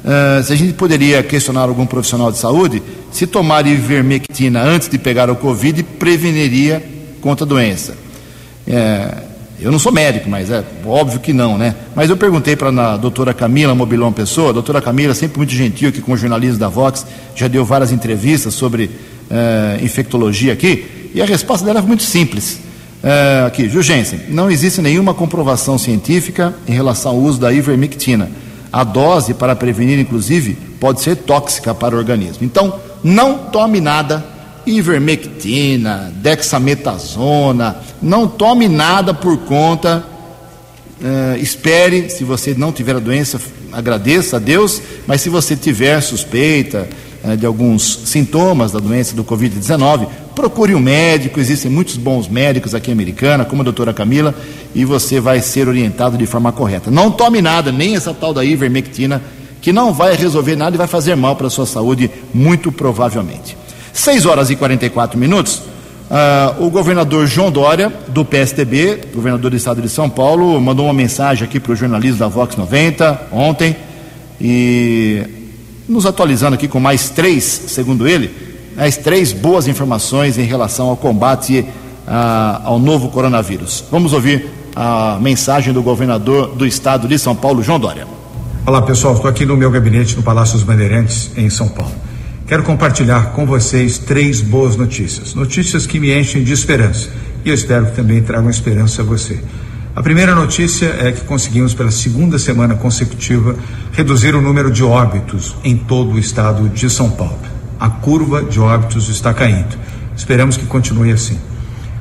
é, 0.05 0.43
se 0.43 0.53
a 0.53 0.57
gente 0.57 0.73
poderia 0.73 1.23
questionar 1.23 1.63
algum 1.63 1.87
profissional 1.87 2.33
de 2.33 2.39
saúde 2.39 2.83
se 3.13 3.27
tomar 3.27 3.67
ivermectina 3.67 4.61
antes 4.61 4.89
de 4.89 4.99
pegar 4.99 5.31
o 5.31 5.37
Covid 5.37 5.83
preveniria 5.83 6.83
contra 7.21 7.45
a 7.45 7.49
doença. 7.49 7.97
É, 8.67 9.32
eu 9.61 9.71
não 9.71 9.79
sou 9.79 9.93
médico, 9.93 10.29
mas 10.29 10.51
é 10.51 10.65
óbvio 10.85 11.21
que 11.21 11.33
não, 11.33 11.57
né? 11.57 11.75
Mas 11.95 12.11
eu 12.11 12.17
perguntei 12.17 12.57
para 12.57 12.69
a 12.69 12.97
doutora 12.97 13.33
Camila 13.33 13.75
Mobilão 13.75 14.13
Pessoa, 14.13 14.51
a 14.51 14.53
doutora 14.53 14.81
Camila, 14.81 15.15
sempre 15.15 15.39
muito 15.39 15.53
gentil 15.53 15.89
aqui 15.89 16.01
com 16.01 16.13
os 16.13 16.21
jornalistas 16.21 16.59
da 16.59 16.69
Vox, 16.69 17.07
já 17.35 17.49
deu 17.49 17.65
várias 17.65 17.93
entrevistas 17.93 18.55
sobre 18.55 18.91
é, 19.31 19.79
infectologia 19.83 20.53
aqui, 20.53 21.11
e 21.15 21.23
a 21.23 21.25
resposta 21.27 21.65
dela 21.65 21.81
foi 21.81 21.89
muito 21.89 22.03
simples. 22.03 22.61
É, 23.03 23.45
aqui, 23.47 23.69
Jugensen, 23.69 24.21
não 24.29 24.51
existe 24.51 24.81
nenhuma 24.81 25.13
comprovação 25.13 25.77
científica 25.77 26.55
em 26.69 26.73
relação 26.73 27.13
ao 27.13 27.19
uso 27.19 27.41
da 27.41 27.53
ivermectina. 27.53 28.31
A 28.73 28.85
dose 28.85 29.35
para 29.35 29.55
prevenir, 29.55 29.99
inclusive, 29.99 30.57
pode 30.81 31.03
ser 31.03 31.17
tóxica 31.17 31.75
para 31.75 31.95
o 31.95 31.99
organismo. 31.99 32.45
Então, 32.45 32.81
não 33.03 33.39
tome 33.39 33.81
nada 33.81 34.25
ivermectina, 34.67 36.13
dexametasona, 36.17 37.77
não 38.01 38.29
tome 38.29 38.69
nada 38.69 39.13
por 39.13 39.39
conta, 39.39 40.05
uh, 41.01 41.37
espere, 41.39 42.09
se 42.11 42.25
você 42.25 42.55
não 42.55 42.73
tiver 42.73 42.97
a 42.97 43.01
doença, 43.01 43.41
agradeça 43.73 44.37
a 44.37 44.39
Deus, 44.39 44.81
mas 45.07 45.21
se 45.21 45.29
você 45.29 45.57
tiver 45.57 46.01
suspeita 46.01 46.89
uh, 47.25 47.37
de 47.37 47.45
alguns 47.45 48.01
sintomas 48.05 48.73
da 48.73 48.79
doença 48.79 49.15
do 49.15 49.25
Covid-19, 49.25 50.07
procure 50.35 50.75
um 50.75 50.81
médico, 50.81 51.41
existem 51.41 51.71
muitos 51.71 51.97
bons 51.97 52.29
médicos 52.29 52.75
aqui 52.75 52.91
em 52.91 52.95
Americana, 52.95 53.45
como 53.45 53.63
a 53.63 53.65
doutora 53.65 53.93
Camila, 53.93 54.35
e 54.75 54.85
você 54.85 55.21
vai 55.21 55.41
ser 55.41 55.69
orientado 55.69 56.17
de 56.17 56.27
forma 56.27 56.53
correta. 56.53 56.91
Não 56.91 57.11
tome 57.11 57.43
nada, 57.43 57.71
nem 57.71 57.97
essa 57.97 58.15
tal 58.15 58.33
da 58.33 58.45
ivermectina, 58.45 59.23
que 59.61 59.73
não 59.73 59.93
vai 59.93 60.17
resolver 60.17 60.57
nada 60.57 60.75
e 60.75 60.79
vai 60.79 60.89
fazer 60.89 61.15
mal 61.15 61.37
para 61.37 61.47
a 61.47 61.51
sua 61.51 61.67
saúde, 61.67 62.11
muito 62.35 62.73
provavelmente. 62.73 63.57
6 63.93 64.27
horas 64.27 64.51
e 64.51 64.57
44 64.57 65.19
minutos. 65.19 65.63
Uh, 66.11 66.67
o 66.67 66.71
governador 66.71 67.27
João 67.27 67.51
Dória, 67.51 67.91
do 68.09 68.25
PSDB, 68.25 69.01
governador 69.15 69.51
do 69.51 69.57
estado 69.57 69.81
de 69.81 69.89
São 69.89 70.11
Paulo, 70.11 70.61
mandou 70.61 70.87
uma 70.87 70.93
mensagem 70.93 71.45
aqui 71.45 71.59
para 71.59 71.73
os 71.73 71.79
jornalistas 71.79 72.19
da 72.19 72.29
Vox 72.29 72.55
90 72.55 73.29
ontem 73.33 73.75
e 74.39 75.23
nos 75.89 76.05
atualizando 76.05 76.55
aqui 76.55 76.69
com 76.69 76.79
mais 76.79 77.09
três, 77.09 77.45
segundo 77.45 78.07
ele, 78.07 78.31
as 78.77 78.97
três 78.97 79.33
boas 79.33 79.67
informações 79.67 80.37
em 80.37 80.45
relação 80.45 80.89
ao 80.89 80.97
combate 80.97 81.61
uh, 81.61 82.63
ao 82.65 82.79
novo 82.79 83.09
coronavírus. 83.09 83.85
Vamos 83.91 84.13
ouvir 84.13 84.51
a 84.77 85.19
mensagem 85.21 85.73
do 85.73 85.83
governador 85.83 86.49
do 86.49 86.67
estado 86.67 87.09
de 87.09 87.19
São 87.19 87.35
Paulo, 87.35 87.63
João 87.63 87.81
Dória. 87.81 88.07
Olá 88.67 88.83
pessoal, 88.83 89.15
estou 89.15 89.31
aqui 89.31 89.45
no 89.45 89.57
meu 89.57 89.71
gabinete 89.71 90.17
no 90.17 90.23
Palácio 90.23 90.55
dos 90.55 90.63
Bandeirantes, 90.63 91.31
em 91.37 91.51
São 91.51 91.69
Paulo. 91.69 91.93
Quero 92.53 92.65
compartilhar 92.65 93.33
com 93.33 93.47
vocês 93.47 93.97
três 93.97 94.43
boas 94.43 94.77
notícias, 94.77 95.33
notícias 95.33 95.87
que 95.87 95.99
me 95.99 96.15
enchem 96.15 96.45
de 96.45 96.53
esperança 96.53 97.09
e 97.43 97.49
eu 97.49 97.55
espero 97.55 97.87
que 97.87 97.97
também 97.97 98.23
tragam 98.23 98.51
esperança 98.51 99.01
a 99.01 99.05
você. 99.07 99.43
A 99.97 100.03
primeira 100.03 100.35
notícia 100.35 100.95
é 101.01 101.13
que 101.13 101.23
conseguimos, 101.23 101.73
pela 101.73 101.91
segunda 101.91 102.39
semana 102.39 102.75
consecutiva, 102.75 103.57
reduzir 103.93 104.35
o 104.35 104.43
número 104.43 104.71
de 104.71 104.85
óbitos 104.85 105.57
em 105.65 105.79
todo 105.79 106.13
o 106.13 106.19
estado 106.19 106.69
de 106.69 106.91
São 106.91 107.11
Paulo. 107.13 107.39
A 107.81 107.89
curva 107.89 108.43
de 108.43 108.61
óbitos 108.61 109.09
está 109.09 109.33
caindo. 109.33 109.75
Esperamos 110.15 110.59
que 110.59 110.67
continue 110.67 111.11
assim. 111.11 111.39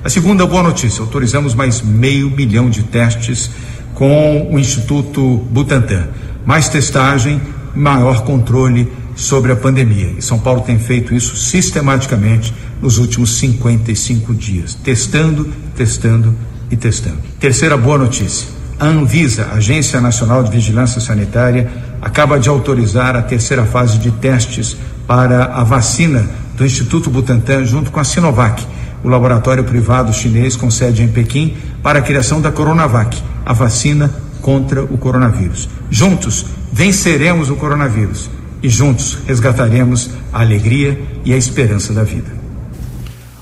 A 0.04 0.10
segunda 0.10 0.46
boa 0.46 0.64
notícia: 0.64 1.00
autorizamos 1.02 1.56
mais 1.56 1.82
meio 1.82 2.30
milhão 2.30 2.70
de 2.70 2.84
testes 2.84 3.50
com 3.94 4.50
o 4.52 4.60
Instituto 4.60 5.38
Butantan. 5.50 6.10
Mais 6.46 6.68
testagem, 6.68 7.40
maior 7.74 8.26
controle 8.26 8.92
sobre 9.16 9.52
a 9.52 9.56
pandemia. 9.56 10.16
E 10.18 10.22
São 10.22 10.40
Paulo 10.40 10.62
tem 10.62 10.80
feito 10.80 11.14
isso 11.14 11.36
sistematicamente 11.36 12.54
nos 12.82 12.98
últimos 12.98 13.38
55 13.38 14.34
dias, 14.34 14.74
testando, 14.76 15.50
testando 15.76 16.36
e 16.70 16.76
testando. 16.76 17.20
Terceira 17.40 17.78
boa 17.78 17.98
notícia: 17.98 18.48
a 18.80 18.86
Anvisa, 18.86 19.50
Agência 19.54 20.02
Nacional 20.02 20.44
de 20.44 20.52
Vigilância 20.52 21.00
Sanitária, 21.00 21.70
acaba 22.02 22.40
de 22.40 22.50
autorizar 22.50 23.16
a 23.16 23.22
terceira 23.22 23.66
fase 23.66 23.98
de 23.98 24.12
testes 24.12 24.76
para 25.06 25.46
a 25.46 25.64
vacina 25.64 26.28
do 26.56 26.66
Instituto 26.66 27.10
Butantan 27.10 27.66
junto 27.66 27.92
com 27.92 28.00
a 28.00 28.04
Sinovac, 28.04 28.66
o 29.04 29.10
laboratório 29.10 29.64
privado 29.64 30.14
chinês 30.14 30.56
com 30.56 30.72
sede 30.72 31.04
em 31.04 31.08
Pequim, 31.08 31.56
para 31.84 32.00
a 32.00 32.02
criação 32.02 32.42
da 32.42 32.52
Coronavac, 32.52 33.18
a 33.46 33.54
vacina 33.54 34.12
contra 34.42 34.84
o 34.84 34.98
coronavírus. 34.98 35.70
Juntos 35.90 36.46
venceremos 36.72 37.50
o 37.50 37.56
coronavírus 37.56 38.30
e 38.62 38.70
juntos 38.70 39.18
resgataremos 39.28 40.10
a 40.32 40.42
alegria 40.42 41.00
e 41.26 41.34
a 41.34 41.38
esperança 41.38 41.94
da 41.94 42.04
vida. 42.04 42.42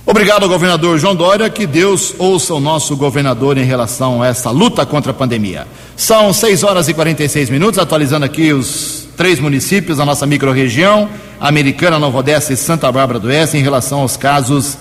Obrigado, 0.05 0.47
governador 0.47 0.97
João 0.97 1.15
Dória. 1.15 1.47
Que 1.51 1.67
Deus 1.67 2.15
ouça 2.17 2.53
o 2.55 2.59
nosso 2.59 2.97
governador 2.97 3.59
em 3.59 3.63
relação 3.63 4.23
a 4.23 4.27
essa 4.27 4.49
luta 4.49 4.83
contra 4.83 5.11
a 5.11 5.13
pandemia. 5.13 5.67
São 5.95 6.33
6 6.33 6.63
horas 6.63 6.87
e 6.87 6.95
46 6.95 7.49
minutos, 7.51 7.77
atualizando 7.77 8.25
aqui 8.25 8.51
os 8.51 9.07
três 9.15 9.39
municípios 9.39 9.97
da 9.97 10.05
nossa 10.05 10.25
microrregião, 10.25 11.07
Americana, 11.39 11.99
Nova 11.99 12.17
Odessa 12.17 12.53
e 12.53 12.57
Santa 12.57 12.91
Bárbara 12.91 13.19
do 13.19 13.27
Oeste, 13.27 13.57
em 13.57 13.61
relação 13.61 13.99
aos 13.99 14.17
casos 14.17 14.79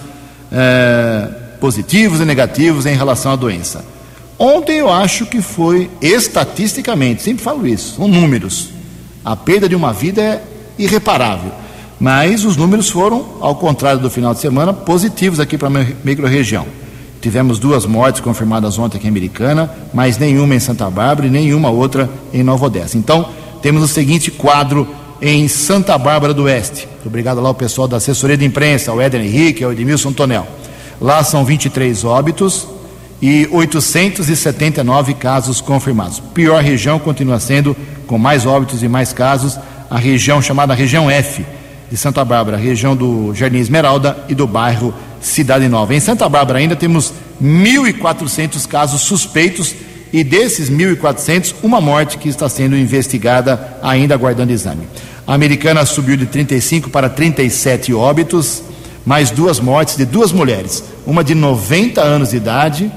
eh, 0.50 1.28
positivos 1.60 2.20
e 2.20 2.24
negativos 2.24 2.86
em 2.86 2.96
relação 2.96 3.32
à 3.32 3.36
doença. 3.36 3.84
Ontem 4.38 4.78
eu 4.78 4.90
acho 4.90 5.26
que 5.26 5.42
foi, 5.42 5.90
estatisticamente, 6.00 7.22
sempre 7.22 7.42
falo 7.42 7.66
isso, 7.66 7.96
são 7.96 8.08
números. 8.08 8.77
A 9.28 9.36
perda 9.36 9.68
de 9.68 9.76
uma 9.76 9.92
vida 9.92 10.22
é 10.22 10.42
irreparável. 10.78 11.52
Mas 12.00 12.46
os 12.46 12.56
números 12.56 12.88
foram, 12.88 13.26
ao 13.42 13.56
contrário 13.56 14.00
do 14.00 14.08
final 14.08 14.32
de 14.32 14.40
semana, 14.40 14.72
positivos 14.72 15.38
aqui 15.38 15.58
para 15.58 15.68
a 15.68 15.86
microrregião. 16.02 16.64
Tivemos 17.20 17.58
duas 17.58 17.84
mortes 17.84 18.22
confirmadas 18.22 18.78
ontem 18.78 18.96
aqui 18.96 19.06
em 19.06 19.10
Americana, 19.10 19.70
mas 19.92 20.16
nenhuma 20.16 20.54
em 20.54 20.58
Santa 20.58 20.88
Bárbara 20.88 21.26
e 21.26 21.30
nenhuma 21.30 21.68
outra 21.68 22.08
em 22.32 22.42
Nova 22.42 22.64
Odessa. 22.64 22.96
Então, 22.96 23.28
temos 23.60 23.82
o 23.82 23.88
seguinte 23.88 24.30
quadro 24.30 24.88
em 25.20 25.46
Santa 25.46 25.98
Bárbara 25.98 26.32
do 26.32 26.44
Oeste. 26.44 26.88
Obrigado 27.04 27.42
lá 27.42 27.50
ao 27.50 27.54
pessoal 27.54 27.86
da 27.86 27.98
assessoria 27.98 28.36
de 28.36 28.46
imprensa, 28.46 28.90
ao 28.90 28.98
Éder 28.98 29.20
Henrique, 29.20 29.62
ao 29.62 29.72
Edmilson 29.72 30.10
Tonel. 30.10 30.46
Lá 30.98 31.22
são 31.22 31.44
23 31.44 32.02
óbitos 32.02 32.66
e 33.20 33.46
879 33.52 35.12
casos 35.12 35.60
confirmados. 35.60 36.18
Pior 36.32 36.62
região 36.62 36.98
continua 36.98 37.38
sendo, 37.38 37.76
com 38.08 38.18
mais 38.18 38.46
óbitos 38.46 38.82
e 38.82 38.88
mais 38.88 39.12
casos, 39.12 39.56
a 39.88 39.98
região 39.98 40.42
chamada 40.42 40.74
região 40.74 41.08
F 41.08 41.44
de 41.90 41.96
Santa 41.96 42.24
Bárbara, 42.24 42.56
região 42.56 42.96
do 42.96 43.32
Jardim 43.34 43.58
Esmeralda 43.58 44.16
e 44.28 44.34
do 44.34 44.46
bairro 44.46 44.92
Cidade 45.20 45.68
Nova. 45.68 45.94
Em 45.94 46.00
Santa 46.00 46.28
Bárbara 46.28 46.58
ainda 46.58 46.74
temos 46.74 47.12
1.400 47.42 48.66
casos 48.66 49.02
suspeitos 49.02 49.74
e 50.12 50.24
desses 50.24 50.70
1.400, 50.70 51.54
uma 51.62 51.80
morte 51.80 52.18
que 52.18 52.28
está 52.28 52.48
sendo 52.48 52.76
investigada, 52.76 53.78
ainda 53.82 54.14
aguardando 54.14 54.52
exame. 54.52 54.88
A 55.26 55.34
americana 55.34 55.84
subiu 55.84 56.16
de 56.16 56.26
35 56.26 56.88
para 56.88 57.10
37 57.10 57.92
óbitos, 57.92 58.62
mais 59.04 59.30
duas 59.30 59.60
mortes 59.60 59.96
de 59.96 60.06
duas 60.06 60.32
mulheres, 60.32 60.82
uma 61.06 61.22
de 61.22 61.34
90 61.34 62.00
anos 62.00 62.30
de 62.30 62.36
idade 62.36 62.90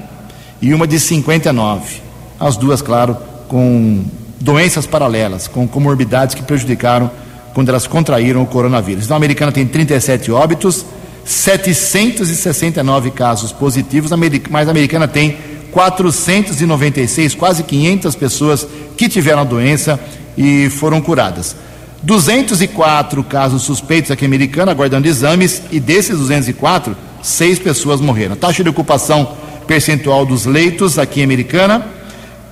e 0.60 0.72
uma 0.72 0.86
de 0.86 0.98
59. 0.98 2.00
As 2.40 2.56
duas, 2.56 2.80
claro, 2.80 3.16
com 3.48 4.02
doenças 4.42 4.86
paralelas, 4.86 5.46
com 5.46 5.66
comorbidades 5.68 6.34
que 6.34 6.42
prejudicaram 6.42 7.10
quando 7.54 7.68
elas 7.68 7.86
contraíram 7.86 8.42
o 8.42 8.46
coronavírus. 8.46 9.04
Então, 9.04 9.14
a 9.14 9.18
americana 9.18 9.52
tem 9.52 9.66
37 9.66 10.32
óbitos, 10.32 10.84
769 11.24 13.12
casos 13.12 13.52
positivos, 13.52 14.10
mas 14.50 14.68
a 14.68 14.70
americana 14.70 15.06
tem 15.06 15.36
496, 15.70 17.34
quase 17.34 17.62
500 17.62 18.16
pessoas 18.16 18.66
que 18.96 19.08
tiveram 19.08 19.42
a 19.42 19.44
doença 19.44 19.98
e 20.36 20.68
foram 20.70 21.00
curadas. 21.00 21.54
204 22.02 23.22
casos 23.22 23.62
suspeitos 23.62 24.10
aqui 24.10 24.24
Americana, 24.24 24.72
aguardando 24.72 25.06
exames, 25.06 25.62
e 25.70 25.78
desses 25.78 26.18
204, 26.18 26.96
seis 27.22 27.60
pessoas 27.60 28.00
morreram. 28.00 28.34
Taxa 28.34 28.64
de 28.64 28.68
ocupação 28.68 29.36
percentual 29.68 30.26
dos 30.26 30.44
leitos 30.44 30.98
aqui 30.98 31.22
Americana, 31.22 31.86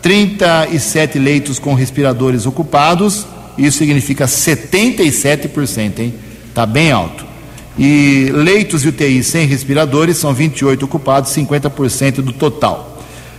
37 0.02 1.18
leitos 1.18 1.58
com 1.58 1.74
respiradores 1.74 2.46
ocupados, 2.46 3.26
isso 3.58 3.78
significa 3.78 4.26
77%, 4.26 5.98
hein? 5.98 6.14
Está 6.48 6.64
bem 6.64 6.90
alto. 6.90 7.24
E 7.78 8.30
leitos 8.32 8.82
de 8.82 8.88
UTI 8.88 9.22
sem 9.22 9.46
respiradores 9.46 10.16
são 10.16 10.34
28 10.34 10.84
ocupados, 10.84 11.30
50% 11.32 12.16
do 12.16 12.32
total. 12.32 12.98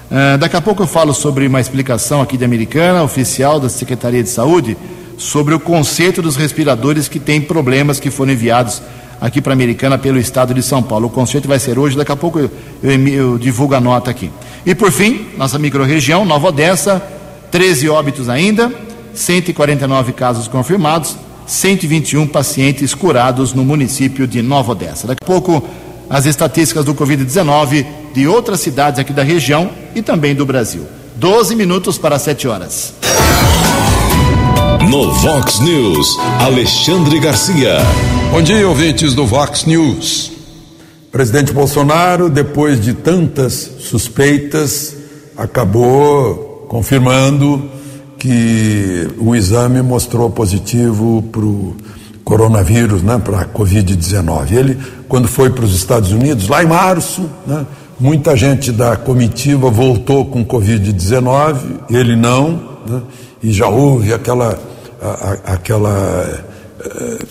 Uh, 0.10 0.38
daqui 0.38 0.56
a 0.56 0.62
pouco 0.62 0.84
eu 0.84 0.88
falo 0.88 1.14
sobre 1.14 1.48
uma 1.48 1.62
explicação 1.62 2.22
aqui 2.22 2.38
da 2.38 2.46
Americana, 2.46 3.04
oficial 3.04 3.60
da 3.60 3.70
Secretaria 3.70 4.22
de 4.22 4.30
Saúde, 4.30 4.78
sobre 5.18 5.54
o 5.54 5.60
conceito 5.60 6.22
dos 6.22 6.36
respiradores 6.36 7.08
que 7.08 7.20
tem 7.20 7.40
problemas 7.40 8.00
que 8.00 8.10
foram 8.10 8.34
enviados 8.34 8.82
aqui 9.22 9.40
para 9.40 9.54
a 9.54 9.56
Americana 9.56 10.00
pelo 10.00 10.18
Estado 10.18 10.52
de 10.52 10.64
São 10.64 10.82
Paulo. 10.82 11.06
O 11.06 11.10
conceito 11.12 11.48
vai 11.48 11.60
ser 11.60 11.78
hoje, 11.78 11.96
daqui 11.96 12.12
a 12.12 12.16
pouco 12.16 12.40
eu, 12.40 12.52
eu, 12.82 13.08
eu 13.08 13.38
divulgo 13.38 13.76
a 13.76 13.80
nota 13.80 14.10
aqui. 14.10 14.32
E 14.66 14.74
por 14.74 14.92
fim, 14.92 15.28
nossa 15.38 15.60
microrregião, 15.60 16.26
Nova 16.26 16.48
Odessa, 16.48 17.02
13 17.52 17.88
óbitos 17.90 18.28
ainda, 18.28 18.74
149 19.14 20.14
casos 20.14 20.48
confirmados, 20.48 21.16
121 21.46 22.28
pacientes 22.28 22.96
curados 22.96 23.54
no 23.54 23.64
município 23.64 24.26
de 24.26 24.42
Nova 24.42 24.72
Odessa. 24.72 25.08
Daqui 25.08 25.20
a 25.24 25.26
pouco, 25.26 25.64
as 26.10 26.26
estatísticas 26.26 26.84
do 26.84 26.96
Covid-19 26.96 27.86
de 28.14 28.28
outras 28.28 28.60
cidades 28.60 29.00
aqui 29.00 29.14
da 29.14 29.24
região 29.24 29.70
e 29.94 30.02
também 30.02 30.34
do 30.34 30.46
Brasil. 30.46 30.86
12 31.16 31.56
minutos 31.56 31.98
para 31.98 32.18
7 32.18 32.48
horas. 32.48 32.94
No 34.90 35.12
Vox 35.14 35.60
News, 35.60 36.18
Alexandre 36.40 37.20
Garcia. 37.20 37.78
Bom 38.32 38.42
dia, 38.42 38.66
ouvintes 38.66 39.14
do 39.14 39.26
Vox 39.26 39.66
News. 39.66 40.32
Presidente 41.12 41.52
Bolsonaro, 41.52 42.30
depois 42.30 42.80
de 42.80 42.94
tantas 42.94 43.52
suspeitas, 43.82 44.96
acabou 45.36 46.66
confirmando 46.70 47.70
que 48.18 49.06
o 49.20 49.36
exame 49.36 49.82
mostrou 49.82 50.30
positivo 50.30 51.22
para 51.24 51.42
o 51.42 51.76
coronavírus, 52.24 53.04
né, 53.04 53.22
para 53.22 53.42
a 53.42 53.46
Covid-19. 53.46 54.54
Ele, 54.54 54.78
quando 55.10 55.28
foi 55.28 55.50
para 55.50 55.66
os 55.66 55.76
Estados 55.76 56.14
Unidos, 56.14 56.48
lá 56.48 56.64
em 56.64 56.68
março, 56.68 57.30
né, 57.46 57.66
muita 58.00 58.38
gente 58.38 58.72
da 58.72 58.96
comitiva 58.96 59.70
voltou 59.70 60.24
com 60.24 60.46
Covid-19, 60.46 61.58
ele 61.90 62.16
não, 62.16 62.52
né, 62.88 63.02
e 63.44 63.52
já 63.52 63.68
houve 63.68 64.14
aquela, 64.14 64.58
a, 65.02 65.08
a, 65.08 65.54
aquela 65.54 66.51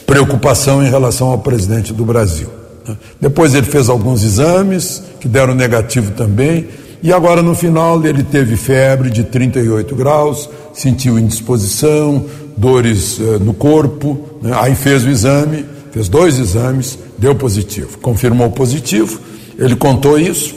preocupação 0.06 0.84
em 0.84 0.90
relação 0.90 1.28
ao 1.28 1.38
presidente 1.38 1.92
do 1.92 2.04
Brasil. 2.04 2.48
Né. 2.86 2.96
Depois 3.20 3.54
ele 3.54 3.66
fez 3.66 3.88
alguns 3.88 4.22
exames 4.22 5.02
que 5.20 5.28
deram 5.28 5.54
negativo 5.54 6.12
também, 6.12 6.68
e 7.02 7.12
agora 7.12 7.42
no 7.42 7.54
final 7.54 8.04
ele 8.04 8.22
teve 8.22 8.56
febre 8.56 9.10
de 9.10 9.24
38 9.24 9.94
graus, 9.94 10.48
sentiu 10.74 11.18
indisposição, 11.18 12.26
dores 12.56 13.18
uh, 13.18 13.38
no 13.40 13.54
corpo, 13.54 14.38
né? 14.42 14.52
aí 14.54 14.74
fez 14.74 15.04
o 15.04 15.08
exame, 15.08 15.64
fez 15.92 16.08
dois 16.08 16.38
exames, 16.38 16.98
deu 17.16 17.34
positivo. 17.34 17.98
Confirmou 17.98 18.50
positivo, 18.50 19.18
ele 19.58 19.76
contou 19.76 20.18
isso 20.18 20.54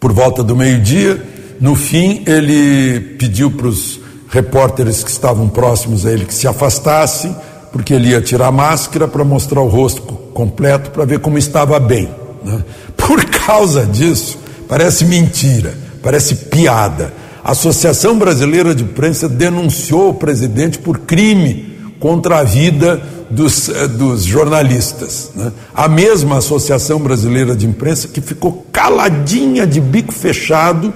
por 0.00 0.12
volta 0.12 0.42
do 0.42 0.56
meio-dia. 0.56 1.22
No 1.60 1.76
fim, 1.76 2.24
ele 2.26 2.98
pediu 3.18 3.50
para 3.52 3.68
os 3.68 4.00
repórteres 4.28 5.04
que 5.04 5.10
estavam 5.10 5.48
próximos 5.48 6.04
a 6.04 6.12
ele 6.12 6.24
que 6.24 6.34
se 6.34 6.48
afastassem, 6.48 7.36
porque 7.72 7.94
ele 7.94 8.10
ia 8.10 8.20
tirar 8.20 8.48
a 8.48 8.52
máscara 8.52 9.08
para 9.08 9.24
mostrar 9.24 9.60
o 9.60 9.68
rosto 9.68 10.02
completo, 10.02 10.90
para 10.90 11.04
ver 11.04 11.18
como 11.18 11.38
estava 11.38 11.80
bem. 11.80 12.08
Né? 12.44 12.62
Por 12.96 13.24
causa 13.24 13.84
disso, 13.84 14.38
Parece 14.72 15.04
mentira, 15.04 15.74
parece 16.02 16.34
piada. 16.34 17.12
A 17.44 17.52
Associação 17.52 18.16
Brasileira 18.16 18.74
de 18.74 18.82
Imprensa 18.82 19.28
denunciou 19.28 20.08
o 20.08 20.14
presidente 20.14 20.78
por 20.78 21.00
crime 21.00 21.76
contra 22.00 22.38
a 22.38 22.42
vida 22.42 22.98
dos, 23.28 23.68
eh, 23.68 23.86
dos 23.86 24.24
jornalistas. 24.24 25.30
Né? 25.34 25.52
A 25.74 25.88
mesma 25.88 26.38
Associação 26.38 27.00
Brasileira 27.00 27.54
de 27.54 27.66
Imprensa 27.66 28.08
que 28.08 28.22
ficou 28.22 28.66
caladinha 28.72 29.66
de 29.66 29.78
bico 29.78 30.10
fechado 30.10 30.90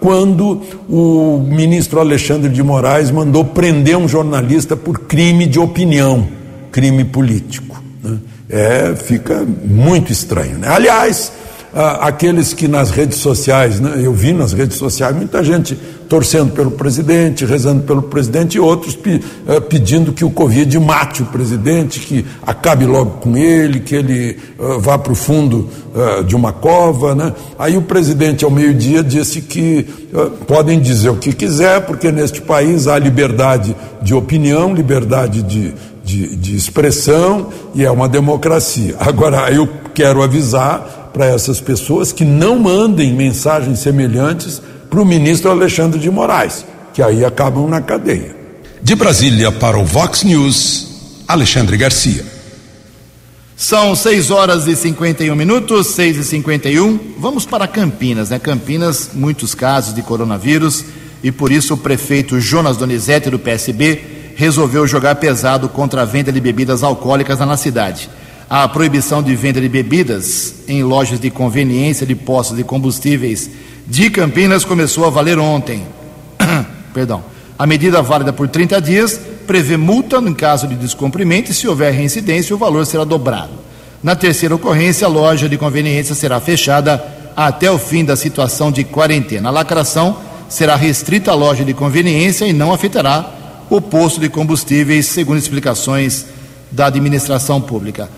quando 0.00 0.62
o 0.88 1.38
ministro 1.46 2.00
Alexandre 2.00 2.48
de 2.48 2.62
Moraes 2.62 3.10
mandou 3.10 3.44
prender 3.44 3.96
um 3.96 4.08
jornalista 4.08 4.74
por 4.74 5.00
crime 5.00 5.46
de 5.46 5.60
opinião, 5.60 6.26
crime 6.72 7.04
político. 7.04 7.82
Né? 8.02 8.18
É, 8.48 8.94
fica 8.96 9.46
muito 9.64 10.10
estranho. 10.10 10.58
Né? 10.58 10.68
Aliás, 10.68 11.32
aqueles 12.00 12.52
que 12.52 12.66
nas 12.66 12.90
redes 12.90 13.18
sociais, 13.18 13.78
né, 13.78 14.00
eu 14.02 14.12
vi 14.12 14.32
nas 14.32 14.52
redes 14.52 14.76
sociais 14.76 15.14
muita 15.14 15.44
gente 15.44 15.78
torcendo 16.10 16.52
pelo 16.52 16.72
presidente, 16.72 17.44
rezando 17.44 17.84
pelo 17.84 18.02
presidente, 18.02 18.56
e 18.56 18.60
outros 18.60 18.96
pe, 18.96 19.22
uh, 19.46 19.60
pedindo 19.60 20.12
que 20.12 20.24
o 20.24 20.30
Covid 20.30 20.76
mate 20.80 21.22
o 21.22 21.26
presidente, 21.26 22.00
que 22.00 22.26
acabe 22.44 22.84
logo 22.84 23.12
com 23.18 23.36
ele, 23.36 23.78
que 23.78 23.94
ele 23.94 24.36
uh, 24.58 24.80
vá 24.80 24.98
para 24.98 25.12
o 25.12 25.14
fundo 25.14 25.68
uh, 25.94 26.24
de 26.24 26.34
uma 26.34 26.52
cova. 26.52 27.14
Né? 27.14 27.32
Aí 27.56 27.76
o 27.76 27.82
presidente, 27.82 28.44
ao 28.44 28.50
meio-dia, 28.50 29.04
disse 29.04 29.40
que 29.40 29.86
podem 30.48 30.80
dizer 30.80 31.10
o 31.10 31.16
que 31.16 31.32
quiser, 31.32 31.82
porque 31.82 32.10
neste 32.10 32.40
país 32.40 32.88
há 32.88 32.98
liberdade 32.98 33.76
de 34.02 34.12
opinião, 34.12 34.74
liberdade 34.74 35.40
de, 35.40 35.72
de, 36.04 36.34
de 36.34 36.56
expressão 36.56 37.46
e 37.72 37.84
é 37.84 37.90
uma 37.90 38.08
democracia. 38.08 38.96
Agora, 38.98 39.48
eu 39.52 39.68
quero 39.94 40.20
avisar 40.20 40.99
para 41.12 41.26
essas 41.26 41.60
pessoas 41.60 42.12
que 42.12 42.24
não 42.24 42.58
mandem 42.58 43.12
mensagens 43.12 43.78
semelhantes 43.80 44.60
para 44.88 45.00
o 45.00 45.04
ministro 45.04 45.50
Alexandre 45.50 45.98
de 45.98 46.10
Moraes, 46.10 46.64
que 46.92 47.02
aí 47.02 47.24
acabam 47.24 47.68
na 47.68 47.80
cadeia. 47.80 48.34
De 48.82 48.94
Brasília 48.94 49.52
para 49.52 49.78
o 49.78 49.84
Vox 49.84 50.22
News, 50.22 51.22
Alexandre 51.28 51.76
Garcia. 51.76 52.24
São 53.56 53.94
6 53.94 54.30
horas 54.30 54.66
e 54.66 54.74
51 54.74 55.36
minutos, 55.36 55.88
6 55.88 56.16
e 56.16 56.24
51. 56.24 56.98
Vamos 57.18 57.44
para 57.44 57.68
Campinas, 57.68 58.30
né? 58.30 58.38
Campinas, 58.38 59.10
muitos 59.12 59.54
casos 59.54 59.94
de 59.94 60.02
coronavírus 60.02 60.84
e 61.22 61.30
por 61.30 61.52
isso 61.52 61.74
o 61.74 61.76
prefeito 61.76 62.40
Jonas 62.40 62.78
Donizete 62.78 63.28
do 63.28 63.38
PSB 63.38 64.32
resolveu 64.34 64.86
jogar 64.86 65.16
pesado 65.16 65.68
contra 65.68 66.02
a 66.02 66.04
venda 66.06 66.32
de 66.32 66.40
bebidas 66.40 66.82
alcoólicas 66.82 67.38
na 67.40 67.56
cidade. 67.56 68.08
A 68.50 68.66
proibição 68.66 69.22
de 69.22 69.32
venda 69.36 69.60
de 69.60 69.68
bebidas 69.68 70.54
em 70.66 70.82
lojas 70.82 71.20
de 71.20 71.30
conveniência 71.30 72.04
de 72.04 72.16
postos 72.16 72.56
de 72.56 72.64
combustíveis 72.64 73.48
de 73.86 74.10
Campinas 74.10 74.64
começou 74.64 75.06
a 75.06 75.08
valer 75.08 75.38
ontem. 75.38 75.84
Perdão. 76.92 77.22
A 77.56 77.64
medida 77.64 78.02
válida 78.02 78.32
por 78.32 78.48
30 78.48 78.80
dias 78.80 79.20
prevê 79.46 79.76
multa 79.76 80.16
em 80.16 80.34
caso 80.34 80.66
de 80.66 80.74
descumprimento 80.74 81.52
e, 81.52 81.54
se 81.54 81.68
houver 81.68 81.92
reincidência, 81.92 82.52
o 82.52 82.58
valor 82.58 82.84
será 82.86 83.04
dobrado. 83.04 83.52
Na 84.02 84.16
terceira 84.16 84.56
ocorrência, 84.56 85.06
a 85.06 85.10
loja 85.10 85.48
de 85.48 85.56
conveniência 85.56 86.16
será 86.16 86.40
fechada 86.40 87.00
até 87.36 87.70
o 87.70 87.78
fim 87.78 88.04
da 88.04 88.16
situação 88.16 88.72
de 88.72 88.82
quarentena. 88.82 89.48
A 89.48 89.52
lacração 89.52 90.18
será 90.48 90.74
restrita 90.74 91.30
à 91.30 91.34
loja 91.36 91.64
de 91.64 91.72
conveniência 91.72 92.46
e 92.46 92.52
não 92.52 92.72
afetará 92.72 93.32
o 93.70 93.80
posto 93.80 94.18
de 94.18 94.28
combustíveis, 94.28 95.06
segundo 95.06 95.38
explicações 95.38 96.26
da 96.72 96.86
administração 96.86 97.60
pública. 97.60 98.08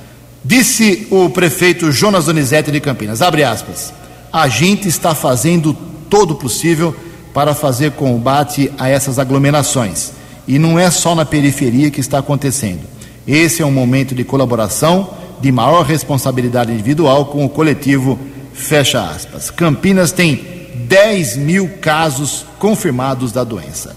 Disse 0.45 1.07
o 1.11 1.31
prefeito 1.31 1.93
Jonas 1.93 2.25
Donizete 2.25 2.71
de 2.71 2.81
Campinas, 2.81 3.23
abre 3.23 3.45
aspas, 3.45 3.93
a 4.33 4.49
gente 4.49 4.89
está 4.89 5.15
fazendo 5.15 5.73
todo 6.11 6.33
o 6.33 6.37
possível 6.37 6.95
para 7.33 7.55
fazer 7.55 7.93
combate 7.93 8.71
a 8.79 8.89
essas 8.89 9.19
aglomerações. 9.19 10.13
E 10.47 10.59
não 10.59 10.79
é 10.79 10.91
só 10.91 11.15
na 11.15 11.25
periferia 11.25 11.91
que 11.91 12.01
está 12.01 12.19
acontecendo. 12.19 12.81
Esse 13.27 13.63
é 13.63 13.67
um 13.67 13.71
momento 13.71 14.15
de 14.15 14.25
colaboração, 14.25 15.11
de 15.41 15.53
maior 15.53 15.85
responsabilidade 15.85 16.73
individual 16.73 17.27
com 17.27 17.45
o 17.45 17.49
coletivo. 17.49 18.19
Fecha 18.53 19.03
aspas. 19.03 19.51
Campinas 19.51 20.11
tem 20.11 20.45
10 20.89 21.37
mil 21.37 21.69
casos 21.81 22.45
confirmados 22.59 23.33
da 23.33 23.45
doença. 23.45 23.97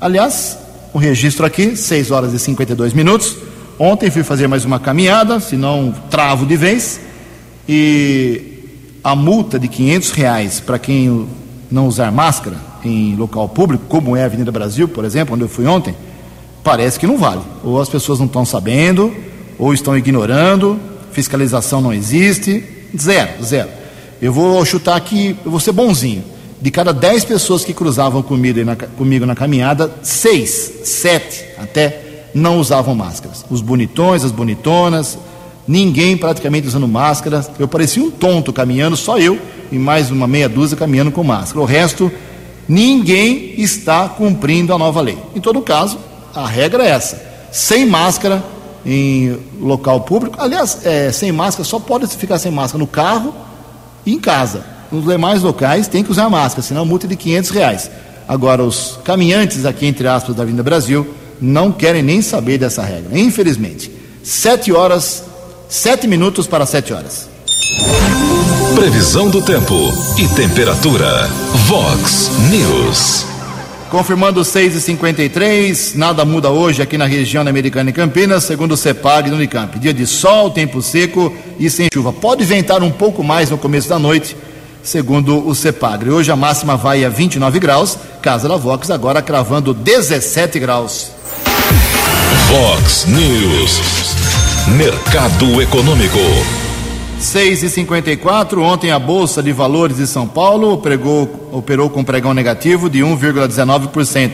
Aliás, 0.00 0.58
o 0.92 0.98
registro 0.98 1.46
aqui, 1.46 1.76
6 1.76 2.10
horas 2.10 2.32
e 2.32 2.38
52 2.38 2.92
minutos. 2.92 3.47
Ontem 3.78 4.10
fui 4.10 4.24
fazer 4.24 4.48
mais 4.48 4.64
uma 4.64 4.80
caminhada, 4.80 5.38
senão 5.38 5.94
travo 6.10 6.44
de 6.44 6.56
vez. 6.56 7.00
E 7.68 8.64
a 9.04 9.14
multa 9.14 9.56
de 9.56 9.68
500 9.68 10.10
reais 10.10 10.58
para 10.58 10.80
quem 10.80 11.28
não 11.70 11.86
usar 11.86 12.10
máscara 12.10 12.56
em 12.84 13.14
local 13.14 13.48
público, 13.48 13.84
como 13.88 14.16
é 14.16 14.22
a 14.22 14.24
Avenida 14.24 14.50
Brasil, 14.50 14.88
por 14.88 15.04
exemplo, 15.04 15.34
onde 15.34 15.44
eu 15.44 15.48
fui 15.48 15.64
ontem, 15.64 15.94
parece 16.64 16.98
que 16.98 17.06
não 17.06 17.16
vale. 17.16 17.42
Ou 17.62 17.80
as 17.80 17.88
pessoas 17.88 18.18
não 18.18 18.26
estão 18.26 18.44
sabendo, 18.44 19.14
ou 19.56 19.72
estão 19.72 19.96
ignorando, 19.96 20.76
fiscalização 21.12 21.80
não 21.80 21.94
existe, 21.94 22.64
zero, 22.98 23.44
zero. 23.44 23.68
Eu 24.20 24.32
vou 24.32 24.64
chutar 24.64 24.96
aqui, 24.96 25.36
eu 25.44 25.52
vou 25.52 25.60
ser 25.60 25.70
bonzinho. 25.70 26.24
De 26.60 26.72
cada 26.72 26.92
10 26.92 27.24
pessoas 27.26 27.64
que 27.64 27.72
cruzavam 27.72 28.22
comigo 28.22 28.64
na, 28.64 28.74
comigo 28.74 29.24
na 29.24 29.36
caminhada, 29.36 29.88
seis, 30.02 30.80
sete 30.82 31.44
até, 31.56 32.07
não 32.34 32.58
usavam 32.58 32.94
máscaras. 32.94 33.44
Os 33.50 33.60
bonitões, 33.60 34.24
as 34.24 34.32
bonitonas, 34.32 35.18
ninguém 35.66 36.16
praticamente 36.16 36.66
usando 36.66 36.88
máscara. 36.88 37.44
Eu 37.58 37.68
parecia 37.68 38.02
um 38.02 38.10
tonto 38.10 38.52
caminhando, 38.52 38.96
só 38.96 39.18
eu 39.18 39.38
e 39.70 39.78
mais 39.78 40.10
uma 40.10 40.26
meia 40.26 40.48
dúzia 40.48 40.76
caminhando 40.76 41.12
com 41.12 41.22
máscara. 41.22 41.60
O 41.60 41.64
resto, 41.64 42.10
ninguém 42.68 43.54
está 43.60 44.08
cumprindo 44.08 44.72
a 44.72 44.78
nova 44.78 45.00
lei. 45.00 45.18
Em 45.34 45.40
todo 45.40 45.60
caso, 45.60 45.98
a 46.34 46.46
regra 46.46 46.84
é 46.84 46.90
essa: 46.90 47.22
sem 47.52 47.86
máscara 47.86 48.42
em 48.84 49.38
local 49.60 50.00
público. 50.02 50.36
Aliás, 50.40 50.86
é, 50.86 51.12
sem 51.12 51.32
máscara 51.32 51.64
só 51.64 51.78
pode 51.78 52.06
ficar 52.16 52.38
sem 52.38 52.50
máscara 52.50 52.78
no 52.78 52.86
carro 52.86 53.34
e 54.06 54.14
em 54.14 54.18
casa. 54.18 54.64
Nos 54.90 55.04
demais 55.04 55.42
locais 55.42 55.86
tem 55.86 56.02
que 56.02 56.10
usar 56.10 56.30
máscara, 56.30 56.62
senão 56.62 56.86
multa 56.86 57.06
de 57.06 57.14
500 57.14 57.50
reais. 57.50 57.90
Agora, 58.26 58.62
os 58.62 58.98
caminhantes 59.04 59.64
aqui, 59.66 59.86
entre 59.86 60.06
aspas, 60.08 60.34
da 60.34 60.44
Vinda 60.44 60.62
Brasil, 60.62 61.06
não 61.40 61.72
querem 61.72 62.02
nem 62.02 62.22
saber 62.22 62.58
dessa 62.58 62.82
regra, 62.82 63.18
infelizmente. 63.18 63.90
Sete 64.22 64.72
horas, 64.72 65.24
sete 65.68 66.06
minutos 66.06 66.46
para 66.46 66.66
sete 66.66 66.92
horas. 66.92 67.28
Previsão 68.74 69.28
do 69.28 69.42
tempo 69.42 69.74
e 70.16 70.28
temperatura. 70.28 71.28
Vox 71.66 72.30
News. 72.50 73.26
Confirmando 73.90 74.44
6 74.44 74.74
e 74.74 74.80
53 74.82 75.94
nada 75.94 76.22
muda 76.22 76.50
hoje 76.50 76.82
aqui 76.82 76.98
na 76.98 77.06
região 77.06 77.42
da 77.42 77.48
Americana 77.48 77.88
e 77.88 77.92
Campinas, 77.92 78.44
segundo 78.44 78.72
o 78.72 78.76
CEPAG 78.76 79.30
do 79.30 79.36
Unicamp. 79.36 79.78
Dia 79.78 79.94
de 79.94 80.06
sol, 80.06 80.50
tempo 80.50 80.82
seco 80.82 81.34
e 81.58 81.70
sem 81.70 81.88
chuva. 81.92 82.12
Pode 82.12 82.44
ventar 82.44 82.82
um 82.82 82.90
pouco 82.90 83.24
mais 83.24 83.48
no 83.48 83.56
começo 83.56 83.88
da 83.88 83.98
noite, 83.98 84.36
segundo 84.82 85.46
o 85.48 85.54
CEPAG. 85.54 86.10
Hoje 86.10 86.30
a 86.30 86.36
máxima 86.36 86.76
vai 86.76 87.02
a 87.02 87.08
29 87.08 87.58
graus, 87.58 87.96
Casa 88.20 88.46
da 88.46 88.56
Vox 88.56 88.90
agora 88.90 89.22
cravando 89.22 89.72
17 89.72 90.58
graus. 90.58 91.17
Vox 92.28 93.06
News. 93.06 93.80
Mercado 94.76 95.62
Econômico. 95.62 96.18
6 97.18 97.62
e 97.62 97.70
54 97.70 98.62
ontem 98.62 98.90
a 98.90 98.98
Bolsa 98.98 99.42
de 99.42 99.50
Valores 99.50 99.96
de 99.96 100.06
São 100.06 100.28
Paulo 100.28 100.76
pregou, 100.76 101.48
operou 101.50 101.88
com 101.88 102.04
pregão 102.04 102.34
negativo 102.34 102.90
de 102.90 102.98
1,19%. 102.98 104.32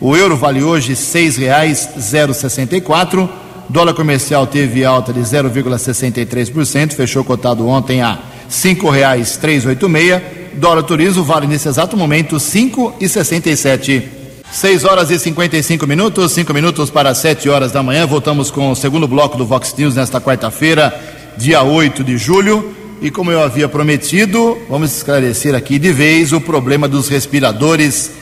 O 0.00 0.16
euro 0.16 0.38
vale 0.38 0.62
hoje 0.62 0.94
R$ 0.94 0.96
6,064. 0.96 3.28
Dólar 3.68 3.92
comercial 3.92 4.46
teve 4.46 4.82
alta 4.82 5.12
de 5.12 5.20
0,63%, 5.20 6.92
fechou 6.92 7.22
cotado 7.24 7.68
ontem 7.68 8.00
a 8.00 8.12
R$ 8.12 8.20
5,386. 8.48 10.22
Dólar 10.54 10.84
turismo 10.84 11.22
vale 11.22 11.46
nesse 11.46 11.68
exato 11.68 11.94
momento 11.94 12.36
R$ 12.36 12.40
5,67. 12.40 14.23
6 14.54 14.84
horas 14.84 15.10
e 15.10 15.18
55 15.18 15.84
minutos, 15.84 16.30
5 16.30 16.54
minutos 16.54 16.88
para 16.88 17.12
7 17.12 17.48
horas 17.48 17.72
da 17.72 17.82
manhã. 17.82 18.06
Voltamos 18.06 18.52
com 18.52 18.70
o 18.70 18.76
segundo 18.76 19.08
bloco 19.08 19.36
do 19.36 19.44
Vox 19.44 19.74
News 19.76 19.96
nesta 19.96 20.20
quarta-feira 20.20 20.94
dia 21.36 21.64
8 21.64 22.04
de 22.04 22.16
julho. 22.16 22.72
E 23.02 23.10
como 23.10 23.32
eu 23.32 23.42
havia 23.42 23.68
prometido, 23.68 24.56
vamos 24.70 24.96
esclarecer 24.96 25.56
aqui 25.56 25.76
de 25.76 25.92
vez 25.92 26.32
o 26.32 26.40
problema 26.40 26.86
dos 26.86 27.08
respiradores 27.08 28.12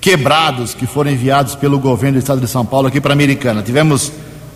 quebrados 0.00 0.74
que 0.74 0.86
foram 0.88 1.12
enviados 1.12 1.54
pelo 1.54 1.78
governo 1.78 2.18
do 2.18 2.20
estado 2.20 2.40
de 2.40 2.48
São 2.48 2.66
Paulo 2.66 2.88
aqui 2.88 3.00
para 3.00 3.12
a 3.12 3.14
Americana. 3.14 3.62
Tivemos, 3.62 4.10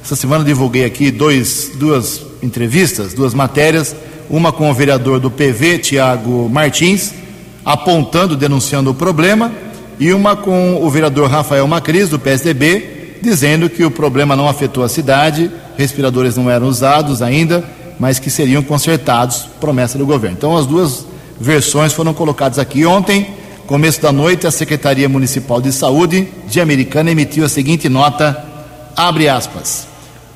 essa 0.05 0.17
semana 0.17 0.43
divulguei 0.43 0.85
aqui 0.85 1.13
dois, 1.13 1.71
duas 1.77 2.27
entrevistas, 2.43 3.15
duas 3.15 3.35
matérias, 3.35 3.95
uma 4.29 4.51
com 4.51 4.69
o 4.69 4.75
vereador 4.75 5.21
do 5.21 5.31
PV, 5.31 5.79
Tiago 5.79 6.51
Martins, 6.51 7.15
apontando, 7.65 8.37
denunciando 8.37 8.91
o 8.91 8.95
problema, 8.95 9.53
e 9.99 10.13
uma 10.13 10.37
com 10.37 10.83
o 10.83 10.91
vereador 10.91 11.31
Rafael 11.31 11.67
Macris, 11.67 12.09
do 12.09 12.19
PSDB, 12.19 13.19
dizendo 13.23 13.71
que 13.71 13.85
o 13.85 13.91
problema 13.91 14.37
não 14.37 14.49
afetou 14.49 14.85
a 14.85 14.89
cidade, 14.89 15.51
respiradores 15.77 16.37
não 16.37 16.51
eram 16.51 16.67
usados 16.67 17.23
ainda, 17.23 17.65
mas 17.99 18.19
que 18.19 18.31
seriam 18.31 18.63
consertados, 18.63 19.47
promessa 19.61 19.97
do 19.97 20.07
governo. 20.07 20.37
Então, 20.37 20.57
as 20.57 20.67
duas 20.67 21.07
versões 21.41 21.93
foram 21.93 22.13
colocadas 22.13 22.59
aqui. 22.59 22.85
Ontem, 22.85 23.29
começo 23.67 24.01
da 24.01 24.13
noite, 24.13 24.47
a 24.47 24.51
Secretaria 24.51 25.09
Municipal 25.09 25.61
de 25.61 25.73
Saúde 25.73 26.29
de 26.49 26.61
Americana 26.61 27.11
emitiu 27.11 27.45
a 27.45 27.49
seguinte 27.49 27.89
nota, 27.89 28.45
abre 28.97 29.29
aspas. 29.29 29.87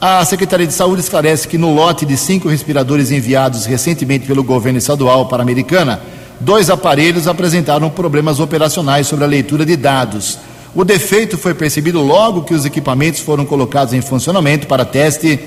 A 0.01 0.25
Secretaria 0.25 0.67
de 0.67 0.73
Saúde 0.73 1.01
esclarece 1.01 1.49
que 1.49 1.59
no 1.59 1.75
lote 1.75 2.07
de 2.07 2.17
cinco 2.17 2.49
respiradores 2.49 3.11
enviados 3.11 3.67
recentemente 3.67 4.27
pelo 4.27 4.45
governo 4.45 4.79
estadual 4.79 5.27
para 5.27 5.43
a 5.43 5.45
Americana, 5.45 6.01
dois 6.41 6.71
aparelhos 6.71 7.27
apresentaram 7.27 7.91
problemas 7.91 8.41
operacionais 8.41 9.07
sobre 9.07 9.25
a 9.25 9.29
leitura 9.29 9.65
de 9.65 9.77
dados. 9.77 10.39
O 10.75 10.85
defeito 10.85 11.37
foi 11.37 11.55
percebido 11.55 12.01
logo 12.01 12.43
que 12.43 12.55
os 12.55 12.65
equipamentos 12.65 13.21
foram 13.21 13.45
colocados 13.45 13.95
em 13.95 14.01
funcionamento 14.01 14.67
para 14.67 14.85
teste 14.85 15.41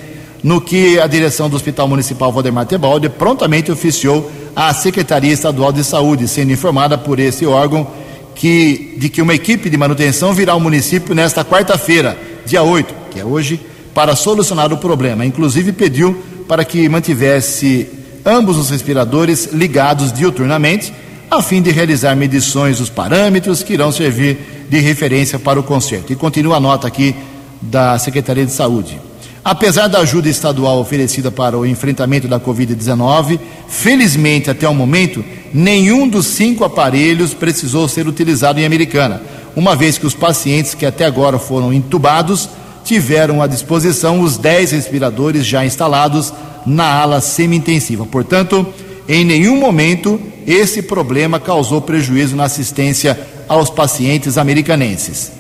no 0.43 0.60
que 0.60 0.99
a 0.99 1.08
direção 1.08 1.49
do 1.49 1.56
Hospital 1.56 1.88
Municipal 1.88 2.32
Valdemar 2.32 2.65
Tebaldi 2.65 3.10
prontamente 3.10 3.71
oficiou 3.71 4.30
à 4.56 4.73
Secretaria 4.73 5.32
Estadual 5.32 5.71
de 5.71 5.84
Saúde, 5.84 6.27
sendo 6.27 6.51
informada 6.51 6.97
por 6.97 7.19
esse 7.19 7.45
órgão 7.45 7.88
que, 8.34 8.95
de 8.97 9.08
que 9.08 9.21
uma 9.21 9.36
equipe 9.36 9.69
de 9.69 9.77
manutenção 9.77 10.34
virá 10.34 10.54
ao 10.54 10.60
município 10.60 11.13
nesta 11.13 11.45
quarta-feira, 11.45 12.17
dia 12.45 12.63
8, 12.63 12.93
que 13.12 13.19
é 13.19 13.23
hoje, 13.23 13.60
para 13.93 14.15
solucionar 14.15 14.73
o 14.73 14.77
problema. 14.77 15.25
Inclusive 15.25 15.71
pediu 15.71 16.17
para 16.47 16.65
que 16.65 16.89
mantivesse 16.89 17.88
ambos 18.26 18.58
os 18.58 18.70
respiradores 18.70 19.50
ligados 19.52 20.12
diuturnamente, 20.12 20.94
a 21.30 21.42
fim 21.42 21.62
de 21.62 21.72
realizar 21.72 22.16
medições 22.16 22.78
dos 22.78 22.90
parâmetros 22.90 23.64
que 23.64 23.74
irão 23.74 23.92
servir 23.92 24.66
de 24.70 24.80
referência 24.80 25.40
para 25.40 25.60
o 25.60 25.64
conserto. 25.64 26.12
E 26.12 26.16
continua 26.16 26.58
a 26.58 26.60
nota 26.60 26.88
aqui 26.88 27.16
da 27.62 27.98
Secretaria 27.98 28.46
de 28.46 28.52
Saúde. 28.52 29.00
Apesar 29.44 29.88
da 29.88 30.00
ajuda 30.00 30.30
estadual 30.30 30.80
oferecida 30.80 31.32
para 31.32 31.58
o 31.58 31.66
enfrentamento 31.66 32.28
da 32.28 32.40
Covid-19, 32.40 33.40
felizmente 33.68 34.52
até 34.52 34.70
o 34.70 34.76
momento, 34.76 35.26
nenhum 35.52 36.08
dos 36.08 36.28
cinco 36.28 36.64
aparelhos 36.64 37.34
precisou 37.34 37.88
ser 37.88 38.08
utilizado 38.08 38.60
em 38.60 38.66
Americana, 38.66 39.22
uma 39.56 39.76
vez 39.76 39.98
que 39.98 40.06
os 40.06 40.14
pacientes 40.14 40.76
que 40.76 40.86
até 40.86 41.06
agora 41.06 41.40
foram 41.40 41.74
entubados 41.74 42.50
tiveram 42.84 43.42
à 43.42 43.48
disposição 43.48 44.22
os 44.22 44.38
10 44.38 44.72
respiradores 44.72 45.46
já 45.46 45.66
instalados 45.66 46.34
na 46.65 47.02
ala 47.02 47.21
semi-intensiva. 47.21 48.06
Portanto, 48.06 48.65
em 49.08 49.26
nenhum 49.26 49.58
momento 49.58 50.19
esse 50.45 50.82
problema 50.82 51.39
causou 51.39 51.82
prejuízo 51.82 52.36
na 52.36 52.45
assistência 52.45 53.19
aos 53.47 53.69
pacientes 53.69 54.38
americanenses. 54.38 55.32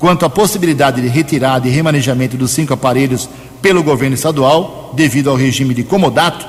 quanto 0.00 0.24
à 0.24 0.30
possibilidade 0.30 1.02
de 1.02 1.08
retirada 1.08 1.68
e 1.68 1.70
remanejamento 1.70 2.34
dos 2.34 2.52
cinco 2.52 2.72
aparelhos 2.72 3.28
pelo 3.60 3.82
governo 3.82 4.14
estadual, 4.14 4.92
devido 4.96 5.28
ao 5.28 5.36
regime 5.36 5.74
de 5.74 5.82
comodato, 5.84 6.46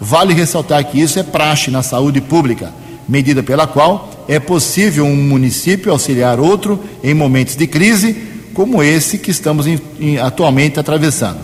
vale 0.00 0.34
ressaltar 0.34 0.84
que 0.84 1.00
isso 1.00 1.16
é 1.16 1.22
praxe 1.22 1.70
na 1.70 1.84
saúde 1.84 2.20
pública, 2.20 2.72
medida 3.08 3.44
pela 3.44 3.64
qual 3.64 4.10
é 4.26 4.40
possível 4.40 5.04
um 5.04 5.14
município 5.14 5.92
auxiliar 5.92 6.40
outro 6.40 6.80
em 7.02 7.14
momentos 7.14 7.54
de 7.54 7.68
crise, 7.68 8.16
como 8.52 8.82
esse 8.82 9.18
que 9.18 9.30
estamos 9.30 9.68
em, 9.68 9.80
em, 10.00 10.18
atualmente 10.18 10.80
atravessando. 10.80 11.38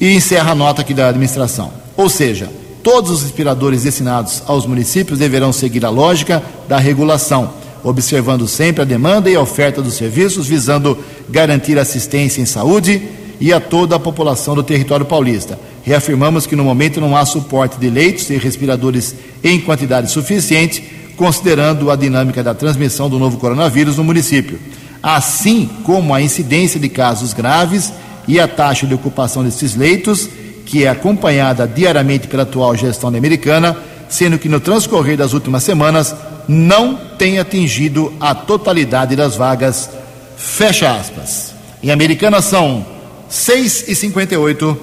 E 0.00 0.14
encerra 0.14 0.52
a 0.52 0.54
nota 0.54 0.82
aqui 0.82 0.92
da 0.92 1.08
administração. 1.08 1.72
Ou 1.96 2.08
seja, 2.08 2.50
todos 2.82 3.10
os 3.10 3.22
respiradores 3.22 3.82
destinados 3.82 4.42
aos 4.46 4.66
municípios 4.66 5.18
deverão 5.18 5.52
seguir 5.52 5.84
a 5.84 5.90
lógica 5.90 6.42
da 6.68 6.78
regulação 6.78 7.52
observando 7.88 8.48
sempre 8.48 8.82
a 8.82 8.84
demanda 8.84 9.30
e 9.30 9.36
a 9.36 9.40
oferta 9.40 9.80
dos 9.80 9.94
serviços, 9.94 10.48
visando 10.48 10.98
garantir 11.28 11.78
assistência 11.78 12.40
em 12.40 12.44
saúde 12.44 13.00
e 13.40 13.52
a 13.52 13.60
toda 13.60 13.94
a 13.94 14.00
população 14.00 14.56
do 14.56 14.62
território 14.62 15.06
paulista. 15.06 15.56
Reafirmamos 15.84 16.48
que 16.48 16.56
no 16.56 16.64
momento 16.64 17.00
não 17.00 17.16
há 17.16 17.24
suporte 17.24 17.78
de 17.78 17.88
leitos 17.88 18.28
e 18.28 18.36
respiradores 18.36 19.14
em 19.44 19.60
quantidade 19.60 20.10
suficiente, 20.10 20.82
considerando 21.16 21.88
a 21.88 21.94
dinâmica 21.94 22.42
da 22.42 22.54
transmissão 22.54 23.08
do 23.08 23.20
novo 23.20 23.36
coronavírus 23.36 23.96
no 23.96 24.04
município, 24.04 24.58
assim 25.00 25.70
como 25.84 26.12
a 26.12 26.20
incidência 26.20 26.80
de 26.80 26.88
casos 26.88 27.32
graves 27.32 27.92
e 28.26 28.40
a 28.40 28.48
taxa 28.48 28.86
de 28.86 28.94
ocupação 28.94 29.44
desses 29.44 29.74
leitos, 29.74 30.28
que 30.64 30.84
é 30.84 30.88
acompanhada 30.88 31.66
diariamente 31.66 32.26
pela 32.26 32.42
atual 32.42 32.74
gestão 32.74 33.08
americana, 33.08 33.76
sendo 34.08 34.38
que 34.38 34.48
no 34.48 34.60
transcorrer 34.60 35.16
das 35.16 35.32
últimas 35.32 35.62
semanas 35.62 36.14
não 36.48 36.96
tem 37.18 37.38
atingido 37.38 38.12
a 38.20 38.34
totalidade 38.34 39.16
das 39.16 39.36
vagas. 39.36 39.90
Fecha 40.36 40.96
aspas. 40.96 41.54
Em 41.82 41.90
Americana 41.90 42.40
são 42.40 42.84
6 43.28 43.88
e 43.88 43.94
58 43.94 44.78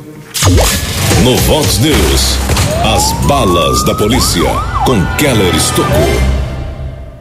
No 1.23 1.37
Vox 1.37 1.79
News, 1.79 2.37
as 2.83 3.11
balas 3.27 3.83
da 3.83 3.95
polícia 3.95 4.43
com 4.85 5.05
Keller 5.17 5.55
Estocou. 5.55 6.43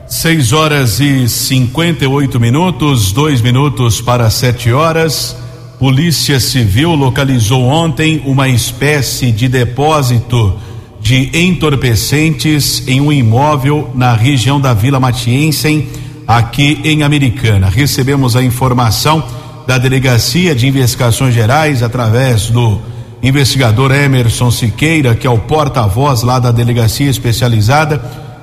6 0.06 0.52
horas 0.52 1.00
e 1.00 1.26
58 1.26 2.38
minutos, 2.38 3.12
dois 3.12 3.40
minutos 3.40 4.00
para 4.00 4.28
7 4.28 4.72
horas. 4.72 5.41
Polícia 5.82 6.38
Civil 6.38 6.94
localizou 6.94 7.64
ontem 7.64 8.22
uma 8.24 8.48
espécie 8.48 9.32
de 9.32 9.48
depósito 9.48 10.56
de 11.00 11.28
entorpecentes 11.36 12.86
em 12.86 13.00
um 13.00 13.10
imóvel 13.10 13.90
na 13.92 14.14
região 14.14 14.60
da 14.60 14.72
Vila 14.72 15.00
Matiense, 15.00 15.88
aqui 16.24 16.80
em 16.84 17.02
Americana. 17.02 17.68
Recebemos 17.68 18.36
a 18.36 18.44
informação 18.44 19.24
da 19.66 19.76
Delegacia 19.76 20.54
de 20.54 20.68
Investigações 20.68 21.34
Gerais 21.34 21.82
através 21.82 22.48
do 22.48 22.80
investigador 23.20 23.90
Emerson 23.90 24.52
Siqueira, 24.52 25.16
que 25.16 25.26
é 25.26 25.30
o 25.30 25.38
porta-voz 25.38 26.22
lá 26.22 26.38
da 26.38 26.52
delegacia 26.52 27.10
especializada, 27.10 28.00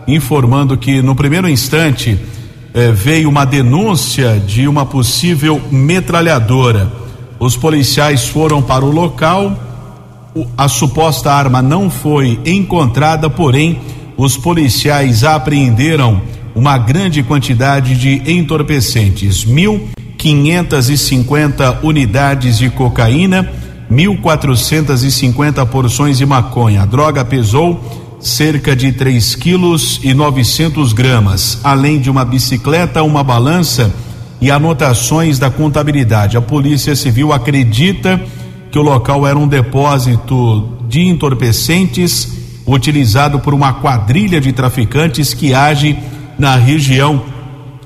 informando 0.09 0.77
que 0.77 1.01
no 1.01 1.15
primeiro 1.15 1.47
instante 1.47 2.19
eh, 2.73 2.91
veio 2.91 3.29
uma 3.29 3.45
denúncia 3.45 4.37
de 4.45 4.67
uma 4.67 4.85
possível 4.85 5.61
metralhadora. 5.71 6.99
Os 7.39 7.55
policiais 7.55 8.27
foram 8.27 8.61
para 8.61 8.83
o 8.83 8.91
local. 8.91 9.57
A 10.57 10.67
suposta 10.67 11.31
arma 11.31 11.61
não 11.61 11.89
foi 11.89 12.37
encontrada, 12.45 13.29
porém, 13.29 13.79
os 14.17 14.35
policiais 14.35 15.23
apreenderam 15.23 16.21
uma 16.53 16.77
grande 16.77 17.23
quantidade 17.23 17.95
de 17.95 18.21
entorpecentes: 18.29 19.45
1.550 19.45 21.77
unidades 21.81 22.57
de 22.57 22.69
cocaína, 22.69 23.49
1.450 23.89 25.65
porções 25.67 26.17
de 26.17 26.25
maconha. 26.25 26.81
A 26.83 26.85
droga 26.85 27.23
pesou 27.23 27.79
cerca 28.19 28.75
de 28.75 28.91
3 28.91 29.35
quilos 29.35 30.01
e 30.03 30.13
900 30.13 30.91
gramas, 30.91 31.61
além 31.63 31.99
de 31.99 32.09
uma 32.09 32.25
bicicleta, 32.25 33.01
uma 33.01 33.23
balança 33.23 33.93
e 34.41 34.49
anotações 34.49 35.37
da 35.37 35.49
contabilidade. 35.49 36.37
A 36.37 36.41
Polícia 36.41 36.95
Civil 36.95 37.33
acredita 37.33 38.21
que 38.71 38.79
o 38.79 38.81
local 38.81 39.27
era 39.27 39.37
um 39.37 39.47
depósito 39.47 40.77
de 40.87 41.01
entorpecentes 41.01 42.37
utilizado 42.65 43.39
por 43.39 43.53
uma 43.53 43.73
quadrilha 43.73 44.39
de 44.39 44.51
traficantes 44.51 45.33
que 45.33 45.53
age 45.53 45.97
na 46.37 46.55
região 46.55 47.23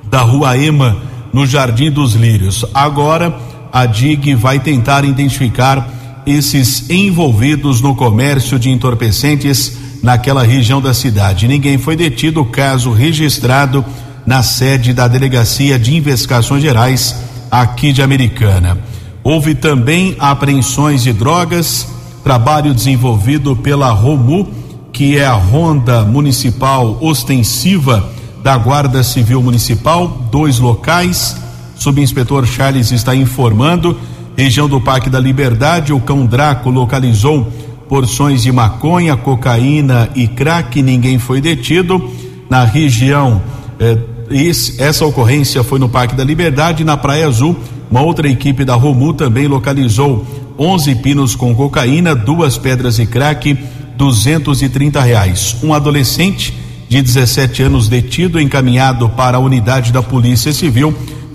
da 0.10 0.22
Rua 0.22 0.58
Ema, 0.58 0.98
no 1.32 1.46
Jardim 1.46 1.90
dos 1.90 2.14
Lírios. 2.14 2.66
Agora, 2.74 3.36
a 3.72 3.86
DIG 3.86 4.36
vai 4.36 4.60
tentar 4.60 5.04
identificar 5.04 6.22
esses 6.26 6.90
envolvidos 6.90 7.82
no 7.82 7.96
comércio 7.96 8.60
de 8.60 8.70
entorpecentes 8.70 9.78
naquela 10.04 10.44
região 10.44 10.82
da 10.82 10.94
cidade. 10.94 11.48
Ninguém 11.48 11.78
foi 11.78 11.96
detido, 11.96 12.46
caso 12.46 12.92
registrado 12.92 13.84
na 14.26 14.42
sede 14.42 14.94
da 14.94 15.08
Delegacia 15.08 15.78
de 15.78 15.96
Investigações 15.96 16.62
Gerais 16.62 17.16
aqui 17.52 17.92
de 17.92 18.02
Americana. 18.02 18.78
Houve 19.24 19.56
também 19.56 20.16
apreensões 20.20 21.04
de 21.04 21.14
drogas, 21.14 21.88
trabalho 22.24 22.74
desenvolvido 22.74 23.56
pela 23.56 23.90
ROMU, 23.90 24.48
que 24.92 25.18
é 25.18 25.26
a 25.26 25.34
Ronda 25.34 26.04
Municipal 26.04 26.98
Ostensiva 27.02 28.12
da 28.44 28.58
Guarda 28.58 29.02
Civil 29.04 29.42
Municipal, 29.42 30.08
dois 30.30 30.60
locais. 30.60 31.38
Subinspetor 31.76 32.46
Charles 32.46 32.92
está 32.92 33.16
informando. 33.16 33.98
Região 34.36 34.68
do 34.68 34.82
Parque 34.82 35.10
da 35.10 35.20
Liberdade, 35.20 35.94
o 35.94 36.00
cão 36.00 36.26
Draco 36.26 36.70
localizou 36.70 37.52
porções 37.88 38.44
de 38.44 38.52
maconha, 38.52 39.16
cocaína 39.16 40.10
e 40.16 40.28
crack, 40.28 40.82
ninguém 40.82 41.20
foi 41.20 41.40
detido. 41.40 42.12
Na 42.50 42.66
região, 42.66 43.42
eh, 43.80 43.98
esse, 44.30 44.82
essa 44.82 45.06
ocorrência 45.06 45.64
foi 45.64 45.80
no 45.80 45.90
Parque 45.90 46.16
da 46.16 46.24
Liberdade, 46.24 46.84
na 46.84 46.98
Praia 46.98 47.28
Azul, 47.28 47.58
uma 47.90 48.02
outra 48.02 48.28
equipe 48.28 48.66
da 48.66 48.74
Romu 48.74 49.14
também 49.14 49.48
localizou 49.48 50.26
11 50.58 50.96
pinos 50.96 51.36
com 51.36 51.54
cocaína, 51.54 52.16
duas 52.16 52.58
pedras 52.58 52.98
e 52.98 53.06
crack, 53.06 53.58
230 53.96 55.00
reais. 55.02 55.56
Um 55.64 55.74
adolescente 55.74 56.54
de 56.90 57.02
17 57.02 57.64
anos 57.64 57.88
detido, 57.88 58.40
encaminhado 58.40 59.10
para 59.10 59.38
a 59.38 59.40
unidade 59.40 59.92
da 59.92 60.02
Polícia 60.02 60.52
Civil, 60.52 60.94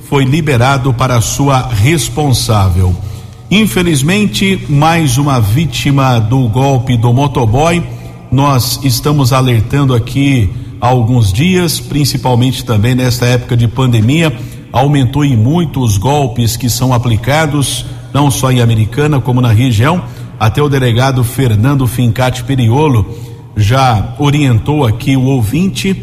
foi 0.08 0.24
liberado 0.24 0.92
para 0.92 1.20
sua 1.20 1.68
responsável. 1.68 2.94
Infelizmente, 3.50 4.60
mais 4.68 5.16
uma 5.16 5.40
vítima 5.40 6.18
do 6.18 6.48
golpe 6.48 6.96
do 6.96 7.12
motoboy. 7.12 7.82
Nós 8.30 8.80
estamos 8.82 9.32
alertando 9.32 9.94
aqui 9.94 10.50
há 10.80 10.86
alguns 10.86 11.32
dias, 11.32 11.80
principalmente 11.80 12.64
também 12.64 12.94
nesta 12.94 13.26
época 13.26 13.56
de 13.56 13.68
pandemia 13.68 14.36
aumentou 14.72 15.24
em 15.24 15.36
muito 15.36 15.80
os 15.80 15.96
golpes 15.96 16.56
que 16.56 16.68
são 16.68 16.92
aplicados, 16.92 17.84
não 18.12 18.30
só 18.30 18.50
em 18.50 18.60
Americana, 18.60 19.20
como 19.20 19.40
na 19.40 19.52
região. 19.52 20.02
Até 20.38 20.62
o 20.62 20.68
delegado 20.68 21.24
Fernando 21.24 21.86
Fincati 21.86 22.44
Periolo 22.44 23.06
já 23.56 24.14
orientou 24.18 24.86
aqui 24.86 25.16
o 25.16 25.24
ouvinte 25.24 26.00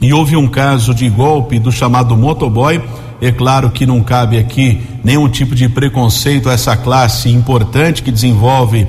e 0.00 0.12
houve 0.12 0.36
um 0.36 0.48
caso 0.48 0.94
de 0.94 1.08
golpe 1.08 1.58
do 1.58 1.70
chamado 1.70 2.16
motoboy. 2.16 2.82
É 3.20 3.30
claro 3.30 3.70
que 3.70 3.86
não 3.86 4.02
cabe 4.02 4.38
aqui 4.38 4.80
nenhum 5.04 5.28
tipo 5.28 5.54
de 5.54 5.68
preconceito 5.68 6.48
a 6.48 6.52
essa 6.52 6.76
classe 6.76 7.28
importante 7.28 8.02
que 8.02 8.10
desenvolve 8.10 8.86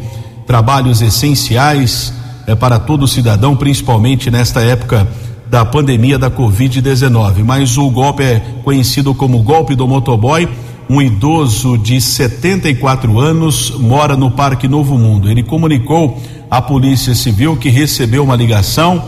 trabalhos 0.48 1.02
essenciais 1.02 2.14
é, 2.48 2.56
para 2.56 2.80
todo 2.80 3.08
cidadão, 3.08 3.56
principalmente 3.56 4.32
nesta 4.32 4.62
época 4.62 5.08
da 5.50 5.66
pandemia 5.66 6.18
da 6.18 6.32
Covid-19. 6.32 7.44
Mas 7.44 7.78
o 7.78 7.90
golpe 7.90 8.24
é 8.24 8.42
conhecido 8.64 9.14
como 9.14 9.44
golpe 9.44 9.76
do 9.76 9.88
motoboy. 9.88 10.48
Um 10.90 11.02
idoso 11.02 11.78
de 11.78 12.00
74 12.02 13.20
anos 13.20 13.72
mora 13.78 14.16
no 14.18 14.32
Parque 14.32 14.68
Novo 14.68 14.98
Mundo. 14.98 15.30
Ele 15.30 15.44
comunicou 15.44 16.22
à 16.50 16.62
Polícia 16.62 17.16
Civil 17.16 17.56
que 17.56 17.70
recebeu 17.70 18.24
uma 18.24 18.36
ligação 18.36 19.04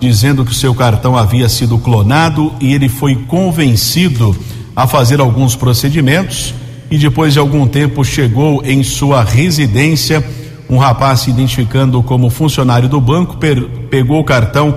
dizendo 0.00 0.44
que 0.44 0.52
o 0.52 0.54
seu 0.54 0.74
cartão 0.74 1.16
havia 1.16 1.48
sido 1.48 1.78
clonado 1.78 2.52
e 2.60 2.72
ele 2.72 2.88
foi 2.88 3.14
convencido 3.14 4.36
a 4.74 4.86
fazer 4.86 5.20
alguns 5.20 5.56
procedimentos 5.56 6.54
e 6.90 6.96
depois 6.96 7.32
de 7.32 7.38
algum 7.38 7.66
tempo 7.66 8.04
chegou 8.04 8.62
em 8.64 8.82
sua 8.82 9.22
residência 9.22 10.24
um 10.68 10.76
rapaz 10.76 11.20
se 11.20 11.30
identificando 11.30 12.02
como 12.02 12.28
funcionário 12.28 12.88
do 12.88 13.00
banco 13.00 13.38
pegou 13.90 14.20
o 14.20 14.24
cartão 14.24 14.74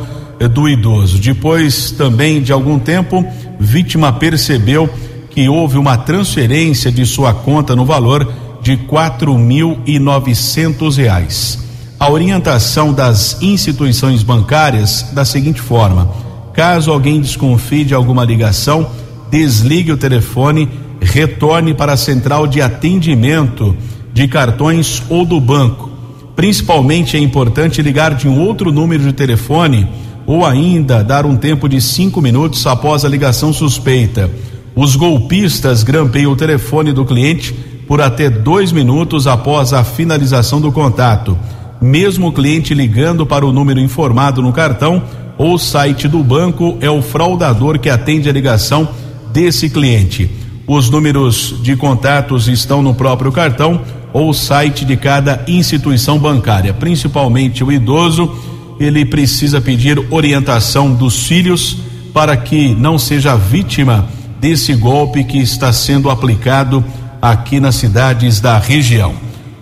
do 0.47 0.67
idoso. 0.67 1.19
Depois 1.19 1.91
também 1.91 2.41
de 2.41 2.51
algum 2.51 2.79
tempo, 2.79 3.25
vítima 3.59 4.13
percebeu 4.13 4.89
que 5.29 5.47
houve 5.47 5.77
uma 5.77 5.97
transferência 5.97 6.91
de 6.91 7.05
sua 7.05 7.33
conta 7.33 7.75
no 7.75 7.85
valor 7.85 8.31
de 8.61 8.77
quatro 8.77 9.37
mil 9.37 9.79
e 9.85 9.99
novecentos 9.99 10.97
reais. 10.97 11.59
A 11.99 12.09
orientação 12.09 12.93
das 12.93 13.41
instituições 13.41 14.23
bancárias 14.23 15.07
da 15.13 15.25
seguinte 15.25 15.61
forma: 15.61 16.09
caso 16.53 16.91
alguém 16.91 17.21
desconfie 17.21 17.83
de 17.83 17.93
alguma 17.93 18.25
ligação, 18.25 18.89
desligue 19.29 19.91
o 19.91 19.97
telefone, 19.97 20.69
retorne 21.01 21.73
para 21.73 21.93
a 21.93 21.97
central 21.97 22.47
de 22.47 22.61
atendimento 22.61 23.75
de 24.13 24.27
cartões 24.27 25.01
ou 25.09 25.25
do 25.25 25.39
banco. 25.39 25.89
Principalmente 26.35 27.17
é 27.17 27.19
importante 27.19 27.81
ligar 27.81 28.15
de 28.15 28.27
um 28.27 28.39
outro 28.39 28.71
número 28.71 29.03
de 29.03 29.13
telefone 29.13 29.87
ou 30.25 30.45
ainda 30.45 31.03
dar 31.03 31.25
um 31.25 31.35
tempo 31.35 31.67
de 31.67 31.81
cinco 31.81 32.21
minutos 32.21 32.65
após 32.65 33.03
a 33.03 33.09
ligação 33.09 33.51
suspeita. 33.51 34.29
Os 34.75 34.95
golpistas 34.95 35.83
grampeiam 35.83 36.31
o 36.31 36.35
telefone 36.35 36.93
do 36.93 37.05
cliente 37.05 37.53
por 37.87 37.99
até 37.99 38.29
dois 38.29 38.71
minutos 38.71 39.27
após 39.27 39.73
a 39.73 39.83
finalização 39.83 40.61
do 40.61 40.71
contato. 40.71 41.37
Mesmo 41.81 42.27
o 42.27 42.31
cliente 42.31 42.73
ligando 42.73 43.25
para 43.25 43.45
o 43.45 43.51
número 43.51 43.79
informado 43.79 44.41
no 44.41 44.53
cartão 44.53 45.03
ou 45.37 45.57
site 45.57 46.07
do 46.07 46.23
banco, 46.23 46.77
é 46.79 46.89
o 46.89 47.01
fraudador 47.01 47.79
que 47.79 47.89
atende 47.89 48.29
a 48.29 48.33
ligação 48.33 48.87
desse 49.33 49.69
cliente. 49.69 50.29
Os 50.67 50.89
números 50.89 51.55
de 51.61 51.75
contatos 51.75 52.47
estão 52.47 52.81
no 52.81 52.93
próprio 52.93 53.31
cartão 53.31 53.81
ou 54.13 54.33
site 54.33 54.85
de 54.85 54.97
cada 54.97 55.43
instituição 55.47 56.19
bancária, 56.19 56.73
principalmente 56.73 57.63
o 57.63 57.71
idoso. 57.71 58.31
Ele 58.79 59.05
precisa 59.05 59.61
pedir 59.61 60.03
orientação 60.09 60.93
dos 60.93 61.27
filhos 61.27 61.77
para 62.13 62.35
que 62.35 62.73
não 62.73 62.97
seja 62.97 63.35
vítima 63.35 64.07
desse 64.39 64.73
golpe 64.73 65.23
que 65.23 65.37
está 65.37 65.71
sendo 65.71 66.09
aplicado 66.09 66.83
aqui 67.21 67.59
nas 67.59 67.75
cidades 67.75 68.41
da 68.41 68.57
região. 68.57 69.13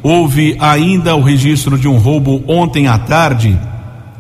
Houve 0.02 0.56
ainda 0.60 1.16
o 1.16 1.22
registro 1.22 1.78
de 1.78 1.88
um 1.88 1.98
roubo 1.98 2.42
ontem 2.48 2.88
à 2.88 2.98
tarde, 2.98 3.60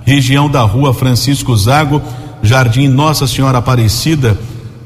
região 0.06 0.50
da 0.50 0.62
rua 0.62 0.94
Francisco 0.94 1.56
Zago, 1.56 2.02
Jardim 2.44 2.88
Nossa 2.88 3.26
Senhora 3.26 3.60
Aparecida, 3.60 4.38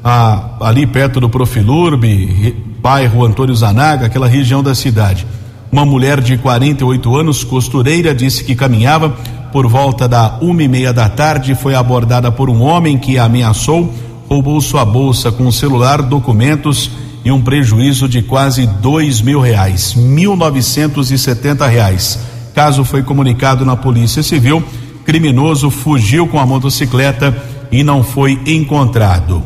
a, 0.02 0.50
ali 0.60 0.86
perto 0.86 1.18
do 1.18 1.28
Profilurbe, 1.28 2.54
bairro 2.84 3.24
Antônio 3.24 3.54
Zanaga, 3.54 4.04
aquela 4.04 4.28
região 4.28 4.62
da 4.62 4.74
cidade. 4.74 5.26
Uma 5.72 5.86
mulher 5.86 6.20
de 6.20 6.36
48 6.36 7.16
anos, 7.16 7.42
costureira, 7.42 8.14
disse 8.14 8.44
que 8.44 8.54
caminhava 8.54 9.08
por 9.50 9.66
volta 9.66 10.06
da 10.06 10.36
uma 10.42 10.62
e 10.62 10.68
meia 10.68 10.92
da 10.92 11.08
tarde, 11.08 11.54
foi 11.54 11.74
abordada 11.74 12.30
por 12.30 12.50
um 12.50 12.60
homem 12.60 12.98
que 12.98 13.16
a 13.18 13.24
ameaçou 13.24 13.90
roubou 14.28 14.60
sua 14.60 14.84
bolsa 14.84 15.32
com 15.32 15.50
celular, 15.50 16.02
documentos 16.02 16.90
e 17.24 17.32
um 17.32 17.40
prejuízo 17.40 18.06
de 18.06 18.20
quase 18.20 18.66
dois 18.66 19.22
mil 19.22 19.40
reais, 19.40 19.94
mil 19.94 20.36
novecentos 20.36 21.10
e 21.10 21.16
setenta 21.16 21.66
reais. 21.66 22.18
Caso 22.54 22.84
foi 22.84 23.02
comunicado 23.02 23.64
na 23.64 23.76
Polícia 23.76 24.22
Civil, 24.22 24.62
criminoso 25.06 25.70
fugiu 25.70 26.26
com 26.26 26.38
a 26.38 26.44
motocicleta 26.44 27.34
e 27.72 27.82
não 27.82 28.04
foi 28.04 28.38
encontrado. 28.44 29.42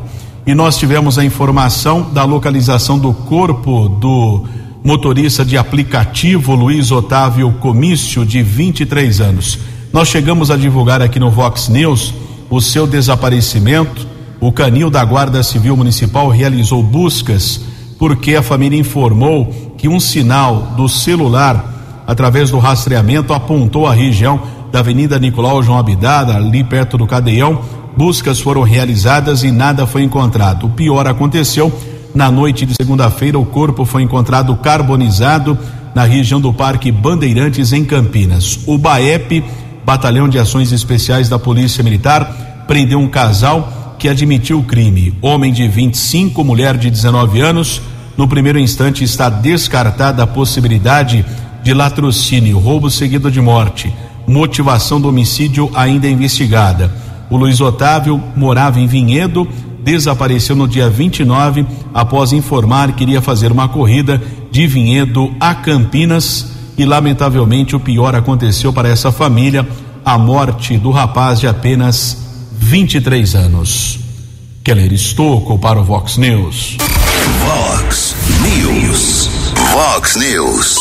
E 0.48 0.54
nós 0.54 0.78
tivemos 0.78 1.18
a 1.18 1.24
informação 1.26 2.08
da 2.10 2.24
localização 2.24 2.98
do 2.98 3.12
corpo 3.12 3.86
do 3.86 4.44
motorista 4.82 5.44
de 5.44 5.58
aplicativo 5.58 6.54
Luiz 6.54 6.90
Otávio 6.90 7.52
Comício, 7.60 8.24
de 8.24 8.42
23 8.42 9.20
anos. 9.20 9.58
Nós 9.92 10.08
chegamos 10.08 10.50
a 10.50 10.56
divulgar 10.56 11.02
aqui 11.02 11.20
no 11.20 11.30
Vox 11.30 11.68
News 11.68 12.14
o 12.48 12.62
seu 12.62 12.86
desaparecimento 12.86 14.06
o 14.40 14.50
canil 14.50 14.88
da 14.88 15.04
Guarda 15.04 15.42
Civil 15.42 15.76
Municipal 15.76 16.30
realizou 16.30 16.82
buscas 16.82 17.60
porque 17.98 18.34
a 18.34 18.42
família 18.42 18.80
informou 18.80 19.74
que 19.76 19.86
um 19.86 20.00
sinal 20.00 20.72
do 20.78 20.88
celular, 20.88 22.04
através 22.06 22.50
do 22.50 22.58
rastreamento, 22.58 23.34
apontou 23.34 23.86
a 23.86 23.92
região 23.92 24.40
da 24.72 24.78
Avenida 24.78 25.18
Nicolau 25.18 25.62
João 25.62 25.78
Abdada, 25.78 26.36
ali 26.36 26.64
perto 26.64 26.96
do 26.96 27.06
Cadeião. 27.06 27.60
Buscas 27.98 28.38
foram 28.38 28.62
realizadas 28.62 29.42
e 29.42 29.50
nada 29.50 29.84
foi 29.84 30.04
encontrado. 30.04 30.66
O 30.66 30.70
pior 30.70 31.04
aconteceu 31.08 31.76
na 32.14 32.30
noite 32.30 32.64
de 32.64 32.72
segunda-feira. 32.80 33.36
O 33.36 33.44
corpo 33.44 33.84
foi 33.84 34.02
encontrado 34.02 34.54
carbonizado 34.54 35.58
na 35.96 36.04
região 36.04 36.40
do 36.40 36.52
Parque 36.52 36.92
Bandeirantes, 36.92 37.72
em 37.72 37.84
Campinas. 37.84 38.60
O 38.68 38.78
BAEP, 38.78 39.42
Batalhão 39.84 40.28
de 40.28 40.38
Ações 40.38 40.70
Especiais 40.70 41.28
da 41.28 41.40
Polícia 41.40 41.82
Militar, 41.82 42.64
prendeu 42.68 43.00
um 43.00 43.08
casal 43.08 43.96
que 43.98 44.08
admitiu 44.08 44.60
o 44.60 44.64
crime. 44.64 45.12
Homem 45.20 45.52
de 45.52 45.66
25, 45.66 46.44
mulher 46.44 46.76
de 46.76 46.90
19 46.90 47.40
anos. 47.40 47.82
No 48.16 48.28
primeiro 48.28 48.60
instante 48.60 49.02
está 49.02 49.28
descartada 49.28 50.22
a 50.22 50.26
possibilidade 50.26 51.26
de 51.64 51.74
latrocínio, 51.74 52.60
roubo 52.60 52.92
seguido 52.92 53.28
de 53.28 53.40
morte. 53.40 53.92
Motivação 54.24 55.00
do 55.00 55.08
homicídio 55.08 55.68
ainda 55.74 56.08
investigada. 56.08 57.07
O 57.30 57.36
Luiz 57.36 57.60
Otávio 57.60 58.22
morava 58.36 58.80
em 58.80 58.86
Vinhedo, 58.86 59.46
desapareceu 59.82 60.56
no 60.56 60.66
dia 60.66 60.88
29 60.88 61.66
após 61.92 62.32
informar 62.32 62.92
que 62.92 63.04
iria 63.04 63.20
fazer 63.20 63.52
uma 63.52 63.68
corrida 63.68 64.20
de 64.50 64.66
Vinhedo 64.66 65.32
a 65.38 65.54
Campinas 65.54 66.52
e 66.76 66.84
lamentavelmente 66.84 67.74
o 67.74 67.80
pior 67.80 68.14
aconteceu 68.14 68.72
para 68.72 68.88
essa 68.88 69.10
família, 69.10 69.66
a 70.04 70.16
morte 70.16 70.78
do 70.78 70.90
rapaz 70.90 71.40
de 71.40 71.46
apenas 71.46 72.16
23 72.52 73.34
anos. 73.34 73.98
Keller 74.62 74.92
Estocco 74.92 75.58
para 75.58 75.80
o 75.80 75.84
Vox 75.84 76.16
News. 76.16 76.76
Vox 77.44 78.14
News. 78.42 79.28
Vox 79.72 80.16
News. 80.16 80.76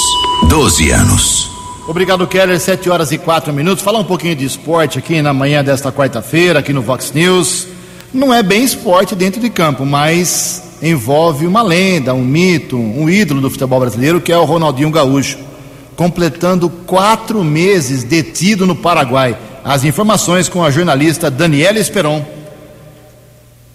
12 0.49 0.91
anos. 0.91 1.46
Obrigado, 1.88 2.28
Keller. 2.28 2.60
7 2.60 2.89
horas 2.89 3.13
e 3.13 3.17
4 3.17 3.54
minutos. 3.54 3.82
Falar 3.82 4.00
um 4.00 4.04
pouquinho 4.04 4.36
de 4.36 4.45
esporte 4.45 5.00
aqui 5.00 5.21
na 5.21 5.34
manhã 5.34 5.63
desta 5.63 5.89
quarta-feira, 5.89 6.60
aqui 6.60 6.73
no 6.73 6.82
Vox 6.82 7.13
News. 7.13 7.65
Não 8.13 8.34
é 8.34 8.43
bem 8.43 8.62
esporte 8.62 9.15
dentro 9.15 9.39
de 9.39 9.50
campo, 9.50 9.86
mas 9.86 10.63
envolve 10.82 11.47
uma 11.47 11.62
lenda, 11.62 12.13
um 12.13 12.26
mito, 12.26 12.78
um 12.78 13.10
ídolo 13.10 13.39
do 13.39 13.50
futebol 13.50 13.80
brasileiro, 13.80 14.19
que 14.19 14.34
é 14.34 14.38
o 14.38 14.43
Ronaldinho 14.43 14.91
Gaúcho, 14.91 15.39
completando 15.95 16.69
quatro 16.69 17.41
meses 17.41 18.04
detido 18.04 18.67
no 18.67 18.76
Paraguai. 18.76 19.38
As 19.63 19.86
informações 19.86 20.50
com 20.50 20.63
a 20.63 20.69
jornalista 20.69 21.32
Daniela 21.32 21.80
Esperon. 21.80 22.26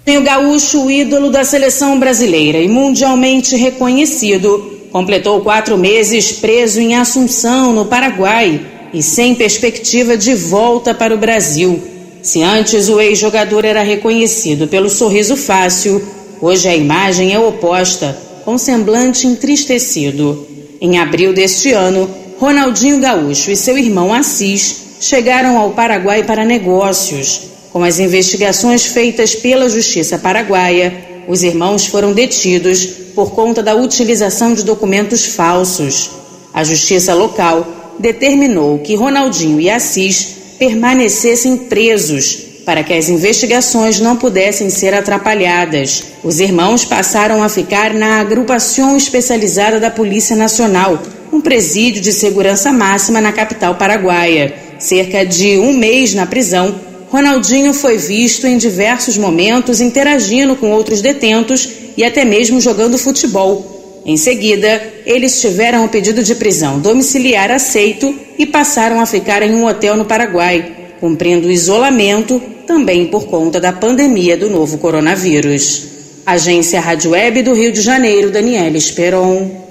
O 0.07 0.21
gaúcho, 0.21 0.91
ídolo 0.91 1.31
da 1.31 1.45
seleção 1.45 1.99
brasileira 1.99 2.59
e 2.59 2.69
mundialmente 2.69 3.57
reconhecido, 3.57 4.82
completou 4.93 5.41
quatro 5.41 5.79
meses 5.79 6.33
preso 6.33 6.79
em 6.79 6.95
Assunção, 6.95 7.73
no 7.73 7.87
Paraguai, 7.87 8.61
e 8.93 9.03
sem 9.03 9.35
perspectiva 9.35 10.19
de 10.19 10.35
volta 10.35 10.93
para 10.93 11.15
o 11.15 11.19
Brasil. 11.19 11.83
Se 12.23 12.43
antes 12.43 12.91
o 12.91 13.01
ex-jogador 13.01 13.65
era 13.65 13.83
reconhecido 13.83 14.69
pelo 14.69 14.91
sorriso 14.91 15.35
fácil, 15.35 16.01
hoje 16.41 16.69
a 16.69 16.77
imagem 16.77 17.33
é 17.33 17.39
oposta, 17.39 18.17
com 18.45 18.59
semblante 18.59 19.27
entristecido. 19.27 20.47
Em 20.79 20.99
abril 20.99 21.33
deste 21.33 21.73
ano, 21.73 22.09
Ronaldinho 22.39 23.01
Gaúcho 23.01 23.51
e 23.51 23.57
seu 23.57 23.79
irmão 23.79 24.13
Assis 24.13 24.99
chegaram 25.01 25.57
ao 25.57 25.71
Paraguai 25.71 26.23
para 26.23 26.45
negócios. 26.45 27.41
Com 27.73 27.83
as 27.83 27.99
investigações 27.99 28.85
feitas 28.85 29.35
pela 29.35 29.69
Justiça 29.69 30.19
Paraguaia, 30.19 30.93
os 31.27 31.43
irmãos 31.43 31.87
foram 31.87 32.13
detidos 32.13 33.02
por 33.15 33.33
conta 33.33 33.63
da 33.63 33.75
utilização 33.75 34.55
de 34.55 34.65
documentos 34.65 35.27
falsos. 35.27 36.11
A 36.53 36.65
Justiça 36.65 37.15
local 37.15 37.67
determinou 37.99 38.79
que 38.79 38.95
Ronaldinho 38.95 39.61
e 39.61 39.71
Assis 39.71 40.37
permanecessem 40.59 41.57
presos 41.57 42.53
para 42.65 42.85
que 42.85 42.93
as 42.93 43.09
investigações 43.09 44.01
não 44.01 44.17
pudessem 44.17 44.71
ser 44.71 44.95
atrapalhadas. 44.95 46.05
Os 46.23 46.41
irmãos 46.41 46.85
passaram 46.85 47.43
a 47.43 47.49
ficar 47.49 47.93
na 47.93 48.21
agrupação 48.21 48.97
especializada 48.97 49.81
da 49.81 49.91
Polícia 49.91 50.37
Nacional, 50.37 51.03
um 51.33 51.41
presídio 51.41 52.01
de 52.01 52.13
segurança 52.13 52.73
máxima 52.73 53.21
na 53.21 53.33
capital 53.33 53.75
paraguaia. 53.75 54.55
Cerca 54.79 55.25
de 55.25 55.59
um 55.59 55.73
mês 55.73 56.15
na 56.15 56.27
prisão, 56.27 56.75
Ronaldinho 57.11 57.75
foi 57.75 57.99
visto 57.99 58.47
em 58.47 58.57
diversos 58.57 59.19
momentos 59.19 59.81
interagindo 59.81 60.57
com 60.57 60.71
outros 60.71 61.03
detentos 61.03 61.69
e 61.97 62.05
até 62.05 62.25
mesmo 62.25 62.61
jogando 62.61 62.99
futebol. 62.99 64.03
Em 64.05 64.17
seguida, 64.17 64.83
eles 65.07 65.41
tiveram 65.41 65.85
o 65.85 65.89
pedido 65.89 66.23
de 66.23 66.35
prisão 66.35 66.81
domiciliar 66.81 67.51
aceito 67.51 68.15
e 68.37 68.45
passaram 68.45 69.01
a 69.01 69.07
ficar 69.07 69.43
em 69.43 69.55
um 69.55 69.65
hotel 69.65 69.97
no 69.97 70.05
Paraguai, 70.05 70.95
cumprindo 70.99 71.51
isolamento 71.51 72.41
também 72.67 73.07
por 73.07 73.27
conta 73.27 73.61
da 73.61 73.73
pandemia 73.73 74.37
do 74.37 74.51
novo 74.51 74.79
coronavírus. 74.79 75.87
Agência 76.27 76.81
Rádio 76.81 77.11
Web 77.13 77.43
do 77.43 77.53
Rio 77.53 77.73
de 77.73 77.81
Janeiro, 77.81 78.31
Daniela 78.31 78.77
Esperon. 78.77 79.63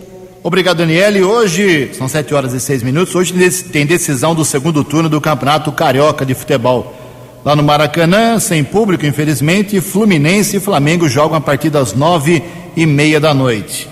Obrigado, 0.43 0.78
Daniele. 0.78 1.22
Hoje, 1.22 1.91
são 1.93 2.08
7 2.08 2.34
horas 2.34 2.54
e 2.54 2.60
6 2.60 2.84
minutos, 2.84 3.14
hoje 3.14 3.34
tem 3.72 3.86
decisão 3.86 4.34
do 4.34 4.43
segundo 4.43 4.84
turno 4.84 5.08
do 5.08 5.22
Campeonato 5.22 5.72
Carioca 5.72 6.26
de 6.26 6.34
Futebol. 6.34 7.01
Lá 7.44 7.56
no 7.56 7.64
Maracanã, 7.64 8.39
sem 8.39 8.64
público, 8.64 9.06
infelizmente, 9.06 9.82
Fluminense 9.82 10.58
e 10.58 10.60
Flamengo 10.60 11.10
jogam 11.10 11.38
a 11.38 11.42
partir 11.42 11.72
das 11.72 11.94
nove 11.94 12.44
e 12.78 12.86
meia 12.86 13.20
da 13.20 13.34
noite. 13.34 13.89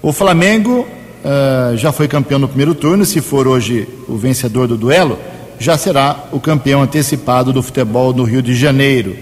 O 0.00 0.12
Flamengo 0.12 0.86
uh, 1.24 1.76
já 1.76 1.90
foi 1.90 2.06
campeão 2.06 2.38
no 2.38 2.46
primeiro 2.46 2.72
turno, 2.72 3.04
se 3.04 3.20
for 3.20 3.48
hoje 3.48 3.88
o 4.08 4.16
vencedor 4.16 4.68
do 4.68 4.76
duelo, 4.76 5.18
já 5.58 5.76
será 5.76 6.28
o 6.30 6.38
campeão 6.38 6.82
antecipado 6.82 7.52
do 7.52 7.62
futebol 7.62 8.12
no 8.12 8.22
Rio 8.22 8.40
de 8.40 8.54
Janeiro. 8.54 9.16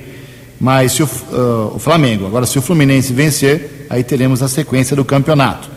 Mas 0.61 0.93
se 0.93 1.03
o, 1.03 1.07
uh, 1.07 1.73
o 1.75 1.79
Flamengo, 1.79 2.27
agora 2.27 2.45
se 2.45 2.59
o 2.59 2.63
Fluminense 2.63 3.13
vencer, 3.13 3.87
aí 3.89 4.05
teremos 4.05 4.43
a 4.43 4.49
sequência 4.49 4.95
do 4.95 5.05
campeonato. 5.05 5.71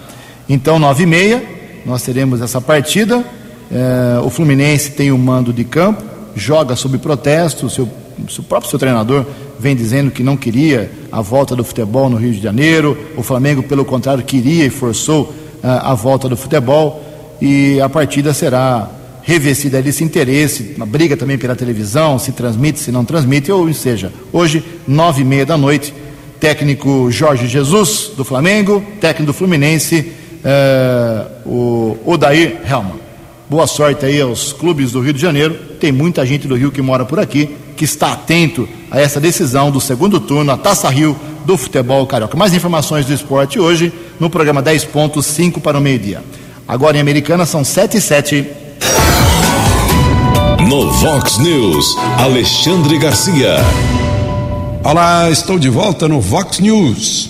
Então, 0.49 0.77
nove 0.77 1.03
e 1.03 1.07
meia, 1.07 1.43
nós 1.85 2.03
teremos 2.03 2.41
essa 2.41 2.59
partida. 2.59 3.19
Uh, 3.19 4.25
o 4.25 4.29
Fluminense 4.29 4.91
tem 4.91 5.11
o 5.11 5.17
mando 5.17 5.53
de 5.53 5.63
campo, 5.63 6.03
joga 6.35 6.75
sob 6.75 6.97
protesto, 6.97 7.65
o, 7.65 7.69
seu, 7.69 7.85
o 7.85 8.43
próprio 8.43 8.69
seu 8.69 8.77
treinador 8.77 9.25
vem 9.59 9.75
dizendo 9.75 10.11
que 10.11 10.21
não 10.21 10.35
queria 10.35 10.91
a 11.11 11.21
volta 11.21 11.55
do 11.55 11.63
futebol 11.63 12.09
no 12.09 12.17
Rio 12.17 12.33
de 12.33 12.41
Janeiro. 12.41 12.97
O 13.15 13.23
Flamengo, 13.23 13.63
pelo 13.63 13.85
contrário, 13.85 14.23
queria 14.23 14.65
e 14.65 14.69
forçou 14.69 15.23
uh, 15.23 15.33
a 15.63 15.93
volta 15.93 16.27
do 16.27 16.35
futebol. 16.35 17.03
E 17.41 17.79
a 17.81 17.89
partida 17.89 18.33
será 18.33 18.89
revestida 19.23 19.81
desse 19.81 20.03
interesse, 20.03 20.75
uma 20.77 20.85
briga 20.85 21.17
também 21.17 21.35
pela 21.35 21.55
televisão, 21.55 22.19
se 22.19 22.31
transmite, 22.31 22.79
se 22.79 22.91
não 22.91 23.03
transmite, 23.03 23.51
ou 23.51 23.73
seja, 23.73 24.13
hoje, 24.31 24.63
nove 24.87 25.23
e 25.23 25.25
meia 25.25 25.43
da 25.43 25.57
noite, 25.57 25.91
técnico 26.39 27.09
Jorge 27.09 27.47
Jesus, 27.47 28.11
do 28.15 28.23
Flamengo, 28.23 28.85
técnico 29.01 29.31
do 29.31 29.33
Fluminense, 29.33 30.11
uh, 30.45 31.49
o 31.49 31.97
Odair 32.05 32.61
Helman. 32.69 32.99
Boa 33.49 33.65
sorte 33.65 34.05
aí 34.05 34.21
aos 34.21 34.53
clubes 34.53 34.91
do 34.91 35.01
Rio 35.01 35.13
de 35.13 35.21
Janeiro. 35.21 35.57
Tem 35.85 35.91
muita 35.91 36.25
gente 36.25 36.47
do 36.47 36.55
Rio 36.55 36.71
que 36.71 36.81
mora 36.81 37.05
por 37.05 37.19
aqui 37.19 37.55
que 37.77 37.85
está 37.85 38.13
atento 38.13 38.67
a 38.89 38.99
essa 38.99 39.19
decisão 39.19 39.69
do 39.69 39.79
segundo 39.79 40.19
turno, 40.19 40.51
a 40.51 40.57
Taça 40.57 40.89
Rio 40.89 41.15
do 41.45 41.55
futebol 41.55 42.07
carioca. 42.07 42.35
Mais 42.35 42.55
informações 42.55 43.05
do 43.05 43.13
esporte 43.13 43.59
hoje 43.59 43.93
no 44.19 44.27
programa 44.27 44.63
10 44.63 44.85
pontos, 44.85 45.27
5 45.27 45.61
para 45.61 45.77
o 45.77 45.81
meio-dia. 45.81 46.23
Agora 46.67 46.97
em 46.97 47.01
Americana 47.01 47.45
são 47.45 47.63
7 47.63 47.97
e 47.97 48.01
7. 48.01 48.47
No 50.67 50.91
Vox 50.91 51.37
News, 51.37 51.95
Alexandre 52.17 52.97
Garcia. 52.97 53.57
Olá, 54.83 55.29
estou 55.29 55.59
de 55.59 55.69
volta 55.69 56.07
no 56.07 56.19
Vox 56.19 56.57
News. 56.57 57.29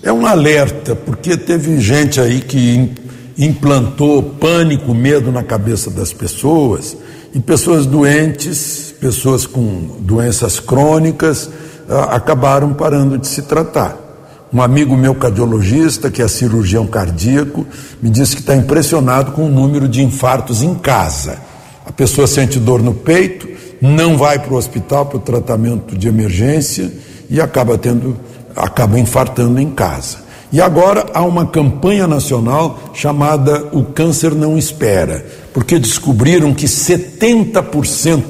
É 0.00 0.12
um 0.12 0.24
alerta, 0.26 0.94
porque 0.94 1.36
teve 1.36 1.80
gente 1.80 2.20
aí 2.20 2.40
que 2.40 2.88
implantou 3.36 4.22
pânico, 4.22 4.94
medo 4.94 5.32
na 5.32 5.42
cabeça 5.42 5.90
das 5.90 6.12
pessoas, 6.12 6.96
e 7.36 7.40
pessoas 7.40 7.84
doentes, 7.84 8.94
pessoas 8.98 9.44
com 9.44 9.98
doenças 10.00 10.58
crônicas, 10.58 11.50
acabaram 12.10 12.72
parando 12.72 13.18
de 13.18 13.28
se 13.28 13.42
tratar. 13.42 13.94
Um 14.50 14.62
amigo 14.62 14.96
meu 14.96 15.14
cardiologista, 15.14 16.10
que 16.10 16.22
é 16.22 16.28
cirurgião 16.28 16.86
cardíaco, 16.86 17.66
me 18.00 18.08
disse 18.08 18.36
que 18.36 18.40
está 18.40 18.56
impressionado 18.56 19.32
com 19.32 19.44
o 19.44 19.50
número 19.50 19.86
de 19.86 20.02
infartos 20.02 20.62
em 20.62 20.74
casa. 20.76 21.36
A 21.84 21.92
pessoa 21.92 22.26
sente 22.26 22.58
dor 22.58 22.82
no 22.82 22.94
peito, 22.94 23.46
não 23.82 24.16
vai 24.16 24.38
para 24.38 24.54
o 24.54 24.56
hospital 24.56 25.04
para 25.04 25.18
o 25.18 25.20
tratamento 25.20 25.94
de 25.94 26.08
emergência 26.08 26.90
e 27.28 27.38
acaba 27.38 27.76
tendo, 27.76 28.16
acaba 28.56 28.98
infartando 28.98 29.60
em 29.60 29.72
casa. 29.72 30.24
E 30.52 30.60
agora 30.60 31.06
há 31.12 31.22
uma 31.22 31.46
campanha 31.46 32.06
nacional 32.06 32.78
chamada 32.94 33.68
O 33.72 33.84
Câncer 33.84 34.32
Não 34.34 34.56
Espera, 34.56 35.24
porque 35.52 35.78
descobriram 35.78 36.54
que 36.54 36.66
70% 36.66 38.22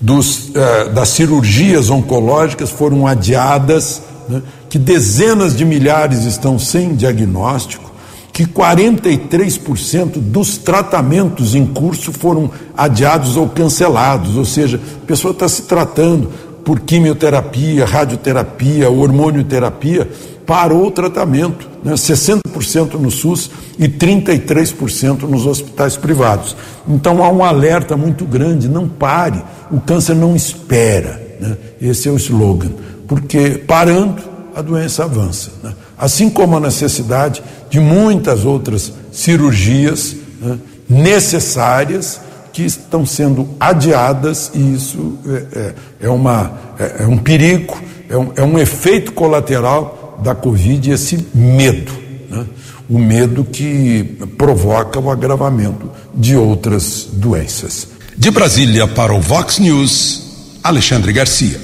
dos, 0.00 0.48
uh, 0.48 0.90
das 0.94 1.10
cirurgias 1.10 1.90
oncológicas 1.90 2.70
foram 2.70 3.06
adiadas, 3.06 4.02
né, 4.28 4.42
que 4.68 4.78
dezenas 4.78 5.56
de 5.56 5.64
milhares 5.64 6.24
estão 6.24 6.58
sem 6.58 6.94
diagnóstico 6.94 7.90
que 8.32 8.46
43% 8.46 10.18
dos 10.18 10.56
tratamentos 10.56 11.54
em 11.54 11.66
curso 11.66 12.10
foram 12.10 12.50
adiados 12.74 13.36
ou 13.36 13.48
cancelados, 13.48 14.34
ou 14.36 14.46
seja, 14.46 14.80
a 15.02 15.06
pessoa 15.06 15.32
está 15.32 15.46
se 15.46 15.62
tratando 15.62 16.30
por 16.64 16.80
quimioterapia, 16.80 17.84
radioterapia, 17.84 18.88
hormonioterapia, 18.88 20.08
parou 20.50 20.88
o 20.88 20.90
tratamento, 20.90 21.68
né? 21.84 21.92
60% 21.92 22.94
no 22.94 23.08
SUS 23.08 23.52
e 23.78 23.86
33% 23.86 25.22
nos 25.22 25.46
hospitais 25.46 25.96
privados. 25.96 26.56
Então 26.88 27.22
há 27.22 27.30
um 27.30 27.44
alerta 27.44 27.96
muito 27.96 28.24
grande: 28.24 28.68
não 28.68 28.88
pare, 28.88 29.40
o 29.70 29.80
câncer 29.80 30.16
não 30.16 30.34
espera. 30.34 31.22
Né? 31.38 31.56
Esse 31.80 32.08
é 32.08 32.10
o 32.10 32.16
slogan, 32.16 32.72
porque 33.06 33.62
parando, 33.64 34.20
a 34.52 34.60
doença 34.60 35.04
avança. 35.04 35.52
Né? 35.62 35.72
Assim 35.96 36.28
como 36.28 36.56
a 36.56 36.60
necessidade 36.60 37.40
de 37.70 37.78
muitas 37.78 38.44
outras 38.44 38.92
cirurgias 39.12 40.16
né, 40.40 40.58
necessárias 40.88 42.20
que 42.52 42.64
estão 42.64 43.06
sendo 43.06 43.50
adiadas, 43.60 44.50
e 44.52 44.74
isso 44.74 45.16
é, 45.28 45.58
é, 45.60 45.74
é 46.00 46.10
uma, 46.10 46.50
é, 46.76 47.04
é, 47.04 47.06
um 47.06 47.16
perigo, 47.16 47.80
é 48.08 48.16
um, 48.16 48.32
é 48.34 48.42
um, 48.42 48.58
efeito 48.58 49.12
colateral 49.12 49.99
da 50.22 50.34
Covid, 50.34 50.90
esse 50.90 51.26
medo. 51.34 51.92
Né? 52.28 52.46
O 52.88 52.98
medo 52.98 53.44
que 53.44 54.04
provoca 54.36 54.98
o 54.98 55.10
agravamento 55.10 55.90
de 56.14 56.36
outras 56.36 57.08
doenças. 57.12 57.88
De 58.16 58.30
Brasília 58.30 58.86
para 58.86 59.14
o 59.14 59.20
Vox 59.20 59.58
News, 59.58 60.58
Alexandre 60.62 61.12
Garcia. 61.12 61.60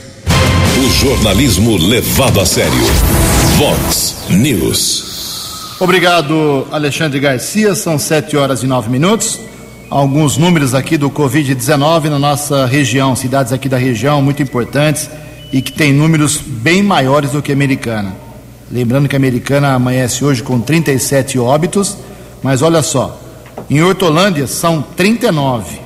O 0.78 0.90
jornalismo 0.90 1.76
levado 1.76 2.40
a 2.40 2.46
sério. 2.46 2.72
Vox 3.56 4.14
News. 4.30 5.76
Obrigado, 5.80 6.66
Alexandre 6.70 7.20
Garcia. 7.20 7.74
São 7.74 7.98
sete 7.98 8.36
horas 8.36 8.62
e 8.62 8.66
nove 8.66 8.88
minutos. 8.88 9.38
Alguns 9.90 10.36
números 10.36 10.74
aqui 10.74 10.96
do 10.96 11.10
Covid-19 11.10 12.04
na 12.08 12.18
nossa 12.18 12.66
região, 12.66 13.14
cidades 13.14 13.52
aqui 13.52 13.68
da 13.68 13.76
região 13.76 14.20
muito 14.20 14.42
importantes 14.42 15.08
e 15.52 15.62
que 15.62 15.72
tem 15.72 15.92
números 15.92 16.38
bem 16.38 16.82
maiores 16.82 17.30
do 17.30 17.40
que 17.40 17.52
a 17.52 17.54
americana. 17.54 18.25
Lembrando 18.70 19.08
que 19.08 19.14
a 19.14 19.18
americana 19.18 19.74
amanhece 19.74 20.24
hoje 20.24 20.42
com 20.42 20.60
37 20.60 21.38
óbitos, 21.38 21.96
mas 22.42 22.62
olha 22.62 22.82
só, 22.82 23.20
em 23.70 23.82
Hortolândia 23.82 24.46
são 24.46 24.82
39 24.82 25.80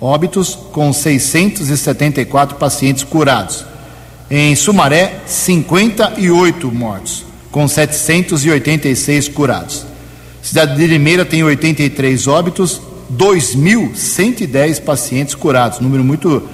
óbitos 0.00 0.58
com 0.72 0.92
674 0.92 2.56
pacientes 2.56 3.04
curados. 3.04 3.64
Em 4.30 4.54
Sumaré, 4.56 5.20
58 5.26 6.72
mortos 6.72 7.24
com 7.50 7.66
786 7.66 9.28
curados. 9.28 9.86
Cidade 10.42 10.76
de 10.76 10.86
Limeira 10.86 11.24
tem 11.24 11.42
83 11.42 12.26
óbitos, 12.26 12.82
2.110 13.10 14.82
pacientes 14.82 15.34
curados, 15.34 15.80
número 15.80 16.04
muito 16.04 16.46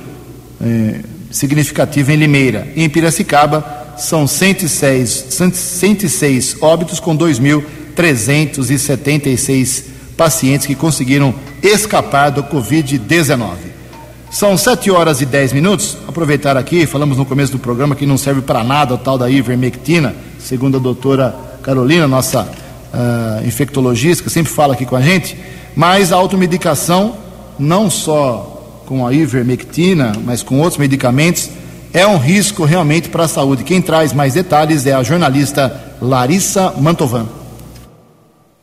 é, 0.60 1.00
significativo 1.30 2.12
em 2.12 2.16
Limeira. 2.16 2.68
Em 2.76 2.88
Piracicaba, 2.88 3.81
são 4.02 4.26
106, 4.26 5.26
106 5.30 6.56
óbitos 6.60 7.00
com 7.00 7.16
2.376 7.16 9.84
pacientes 10.16 10.66
que 10.66 10.74
conseguiram 10.74 11.34
escapar 11.62 12.30
do 12.30 12.42
Covid-19. 12.44 13.56
São 14.30 14.56
7 14.56 14.90
horas 14.90 15.20
e 15.20 15.26
10 15.26 15.52
minutos. 15.52 15.98
Aproveitar 16.08 16.56
aqui, 16.56 16.86
falamos 16.86 17.18
no 17.18 17.24
começo 17.24 17.52
do 17.52 17.58
programa 17.58 17.94
que 17.94 18.06
não 18.06 18.18
serve 18.18 18.42
para 18.42 18.64
nada 18.64 18.94
o 18.94 18.98
tal 18.98 19.16
da 19.18 19.30
ivermectina 19.30 20.14
segundo 20.42 20.76
a 20.76 20.80
doutora 20.80 21.34
Carolina, 21.62 22.08
nossa 22.08 22.42
uh, 22.42 23.46
infectologista, 23.46 24.24
que 24.24 24.30
sempre 24.30 24.52
fala 24.52 24.74
aqui 24.74 24.84
com 24.84 24.96
a 24.96 25.00
gente, 25.00 25.36
mas 25.74 26.12
a 26.12 26.16
automedicação, 26.16 27.16
não 27.58 27.88
só 27.88 28.82
com 28.86 29.06
a 29.06 29.12
ivermectina, 29.12 30.12
mas 30.24 30.42
com 30.42 30.58
outros 30.58 30.78
medicamentos, 30.78 31.48
é 31.92 32.06
um 32.06 32.16
risco 32.16 32.64
realmente 32.64 33.08
para 33.08 33.24
a 33.24 33.28
saúde. 33.28 33.64
Quem 33.64 33.82
traz 33.82 34.12
mais 34.12 34.34
detalhes 34.34 34.86
é 34.86 34.92
a 34.92 35.02
jornalista 35.02 35.94
Larissa 36.00 36.72
Mantovan. 36.78 37.26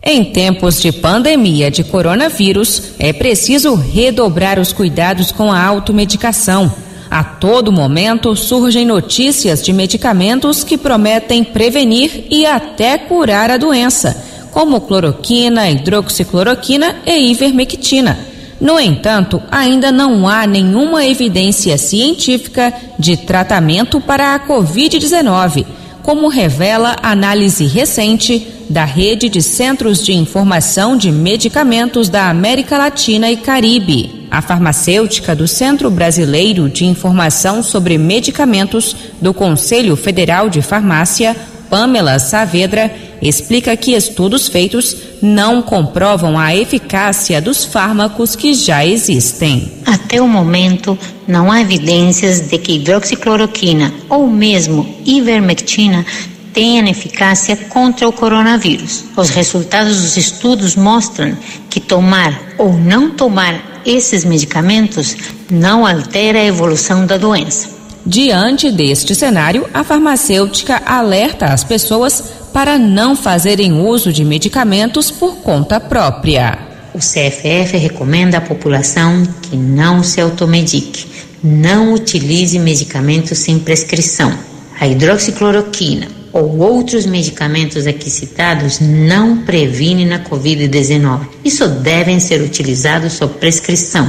Em 0.02 0.24
tempos 0.26 0.82
de 0.82 0.92
pandemia 0.92 1.70
de 1.70 1.84
coronavírus, 1.84 2.94
é 2.98 3.12
preciso 3.12 3.76
redobrar 3.76 4.58
os 4.58 4.72
cuidados 4.72 5.32
com 5.32 5.52
a 5.52 5.62
automedicação. 5.62 6.74
A 7.12 7.24
todo 7.24 7.72
momento 7.72 8.36
surgem 8.36 8.86
notícias 8.86 9.64
de 9.64 9.74
medicamentos 9.74 10.64
que 10.64 10.78
prometem 10.78 11.44
prevenir 11.44 12.26
e 12.30 12.46
até 12.46 12.98
curar 12.98 13.52
a 13.52 13.58
doença, 13.58 14.16
como 14.52 14.82
cloroquina, 14.82 15.70
hidroxicloroquina 15.70 17.02
e 17.06 17.32
ivermectina. 17.32 18.29
No 18.60 18.78
entanto, 18.78 19.42
ainda 19.50 19.92
não 19.92 20.28
há 20.28 20.46
nenhuma 20.46 21.06
evidência 21.06 21.78
científica 21.78 22.74
de 22.98 23.16
tratamento 23.16 24.02
para 24.02 24.36
a 24.36 24.40
Covid-19, 24.40 25.66
como 26.04 26.28
revela 26.28 26.98
análise 27.02 27.66
recente 27.66 28.48
da 28.70 28.84
Rede 28.84 29.30
de 29.30 29.42
Centros 29.42 30.06
de 30.06 30.14
Informação 30.14 30.98
de 30.98 31.12
Medicamentos 31.12 32.10
da 32.10 32.30
América 32.30 32.78
Latina 32.78 33.32
e 33.32 33.38
Caribe. 33.38 34.28
A 34.30 34.42
farmacêutica 34.42 35.36
do 35.36 35.48
Centro 35.48 35.90
Brasileiro 35.90 36.70
de 36.70 36.86
Informação 36.86 37.64
sobre 37.64 37.98
Medicamentos 37.98 38.96
do 39.22 39.34
Conselho 39.34 39.96
Federal 39.96 40.50
de 40.50 40.62
Farmácia, 40.62 41.36
Pamela 41.70 42.20
Saavedra, 42.20 42.94
explica 43.22 43.76
que 43.76 43.94
estudos 43.94 44.48
feitos 44.48 44.96
não 45.22 45.62
comprovam 45.62 46.38
a 46.38 46.56
eficácia 46.56 47.42
dos 47.42 47.66
fármacos 47.66 48.36
que 48.36 48.54
já 48.54 48.86
existem. 48.86 49.72
Até 49.86 50.22
o 50.22 50.28
momento, 50.28 50.98
não 51.28 51.52
há 51.52 51.62
evidências 51.62 52.42
de 52.42 52.58
que 52.58 52.74
hidroxicloroquina 52.74 53.94
ou 54.10 54.28
mesmo 54.28 54.96
ivermectina 55.06 56.06
tenham 56.54 56.88
eficácia 56.88 57.56
contra 57.56 58.08
o 58.08 58.12
coronavírus. 58.12 59.06
Os 59.16 59.30
resultados 59.30 60.02
dos 60.02 60.18
estudos 60.18 60.76
mostram 60.76 61.38
que 61.70 61.80
tomar 61.80 62.56
ou 62.58 62.74
não 62.74 63.12
tomar 63.12 63.82
esses 63.86 64.26
medicamentos 64.26 65.16
não 65.50 65.86
altera 65.86 66.40
a 66.40 66.46
evolução 66.46 67.06
da 67.06 67.18
doença. 67.18 67.80
Diante 68.06 68.72
deste 68.72 69.14
cenário, 69.14 69.70
a 69.74 69.84
farmacêutica 69.84 70.82
alerta 70.86 71.46
as 71.46 71.64
pessoas 71.64 72.24
para 72.60 72.78
não 72.78 73.16
fazerem 73.16 73.72
uso 73.72 74.12
de 74.12 74.26
medicamentos 74.26 75.10
por 75.10 75.38
conta 75.38 75.80
própria. 75.80 76.60
O 76.94 76.98
CFF 76.98 77.78
recomenda 77.78 78.40
à 78.40 78.42
população 78.42 79.24
que 79.44 79.56
não 79.56 80.04
se 80.04 80.20
automedique, 80.20 81.08
não 81.42 81.94
utilize 81.94 82.60
medicamentos 82.60 83.38
sem 83.38 83.60
prescrição. 83.60 84.38
A 84.78 84.86
hidroxicloroquina 84.86 86.10
ou 86.34 86.58
outros 86.58 87.06
medicamentos 87.06 87.88
aqui 87.88 88.10
citados 88.10 88.82
não 88.82 89.38
previnem 89.38 90.12
a 90.12 90.20
Covid-19 90.20 91.30
e 91.46 91.50
só 91.50 91.66
devem 91.66 92.20
ser 92.20 92.42
utilizados 92.42 93.14
sob 93.14 93.36
prescrição. 93.36 94.06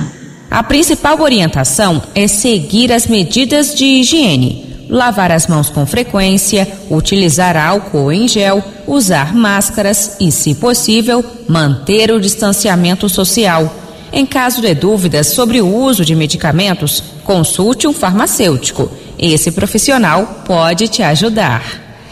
A 0.50 0.64
principal 0.64 1.20
orientação 1.20 2.02
é 2.16 2.26
seguir 2.26 2.92
as 2.92 3.06
medidas 3.06 3.76
de 3.76 3.84
higiene 3.84 4.69
lavar 4.90 5.30
as 5.30 5.46
mãos 5.46 5.70
com 5.70 5.86
frequência, 5.86 6.68
utilizar 6.90 7.56
álcool 7.56 8.10
em 8.10 8.26
gel, 8.26 8.62
usar 8.86 9.34
máscaras 9.34 10.16
e, 10.20 10.32
se 10.32 10.56
possível, 10.56 11.24
manter 11.48 12.10
o 12.10 12.20
distanciamento 12.20 13.08
social. 13.08 13.72
Em 14.12 14.26
caso 14.26 14.60
de 14.60 14.74
dúvidas 14.74 15.28
sobre 15.28 15.60
o 15.60 15.72
uso 15.72 16.04
de 16.04 16.16
medicamentos, 16.16 17.02
consulte 17.24 17.86
um 17.86 17.92
farmacêutico. 17.92 18.90
Esse 19.16 19.52
profissional 19.52 20.42
pode 20.44 20.88
te 20.88 21.02
ajudar. 21.02 21.62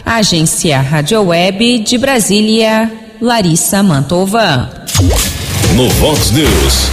Agência 0.05 0.79
Rádio 0.79 1.21
Web 1.21 1.79
de 1.79 1.97
Brasília, 1.97 2.89
Larissa 3.21 3.83
Mantova. 3.83 4.69
No 5.75 5.89
Vox 5.89 6.31
News, 6.31 6.89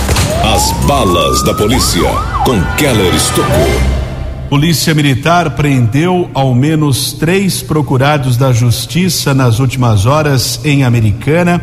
as 0.55 0.73
balas 0.87 1.43
da 1.45 1.55
polícia 1.55 2.11
com 2.45 2.61
Keller 2.77 3.15
Estocou. 3.15 3.96
Polícia 4.49 4.95
Militar 4.95 5.51
prendeu 5.57 6.31
ao 6.33 6.55
menos 6.55 7.13
três 7.13 7.63
procurados 7.63 8.37
da 8.37 8.53
Justiça 8.53 9.35
nas 9.35 9.59
últimas 9.59 10.07
horas 10.07 10.61
em 10.65 10.85
Americana, 10.85 11.61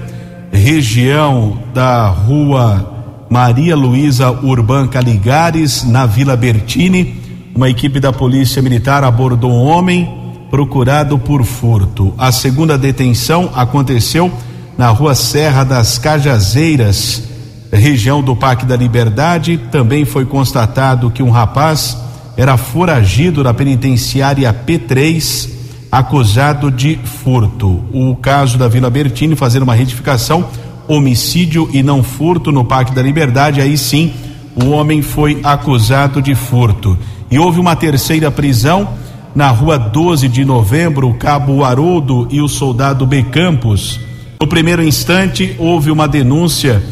região 0.52 1.60
da 1.74 2.08
rua 2.08 3.26
Maria 3.30 3.74
Luísa 3.74 4.32
Urban 4.32 4.88
Caligares, 4.88 5.86
na 5.86 6.06
Vila 6.06 6.36
Bertini. 6.36 7.22
Uma 7.56 7.70
equipe 7.70 8.02
da 8.02 8.12
Polícia 8.12 8.62
Militar 8.62 9.06
abordou 9.06 9.54
um 9.54 9.64
homem 9.64 10.14
procurado 10.50 11.18
por 11.18 11.46
furto. 11.46 12.14
A 12.18 12.34
segunda 12.34 12.78
detenção 12.78 13.50
aconteceu 13.56 14.30
na 14.78 14.90
rua 14.90 15.16
Serra 15.16 15.64
das 15.64 15.98
Cajazeiras, 15.98 17.24
região 17.72 18.22
do 18.22 18.36
Parque 18.36 18.66
da 18.66 18.76
Liberdade. 18.76 19.58
Também 19.72 20.04
foi 20.04 20.26
constatado 20.26 21.10
que 21.10 21.24
um 21.24 21.30
rapaz 21.30 22.04
era 22.36 22.58
foragido 22.58 23.44
da 23.44 23.54
penitenciária 23.54 24.54
P3, 24.54 25.50
acusado 25.92 26.72
de 26.72 26.98
furto. 27.04 27.84
O 27.94 28.16
caso 28.16 28.58
da 28.58 28.68
Vila 28.68 28.90
Bertini 28.90 29.36
fazendo 29.36 29.64
uma 29.64 29.76
retificação, 29.76 30.46
homicídio 30.88 31.70
e 31.72 31.84
não 31.84 32.02
furto 32.02 32.52
no 32.52 32.66
Parque 32.66 32.94
da 32.94 33.02
Liberdade, 33.02 33.62
aí 33.62 33.78
sim 33.78 34.12
o 34.56 34.70
homem 34.70 35.02
foi 35.02 35.40
acusado 35.44 36.22
de 36.22 36.36
furto. 36.36 36.98
E 37.30 37.38
houve 37.40 37.60
uma 37.60 37.76
terceira 37.76 38.30
prisão 38.32 38.90
na 39.36 39.50
rua 39.50 39.78
12 39.78 40.28
de 40.28 40.46
novembro, 40.46 41.10
o 41.10 41.16
cabo 41.16 41.64
Haroldo 41.64 42.28
e 42.30 42.42
o 42.42 42.48
soldado 42.48 43.06
B. 43.06 43.24
Campos. 43.24 44.00
No 44.40 44.48
primeiro 44.48 44.84
instante, 44.84 45.56
houve 45.58 45.90
uma 45.90 46.08
denúncia 46.08 46.84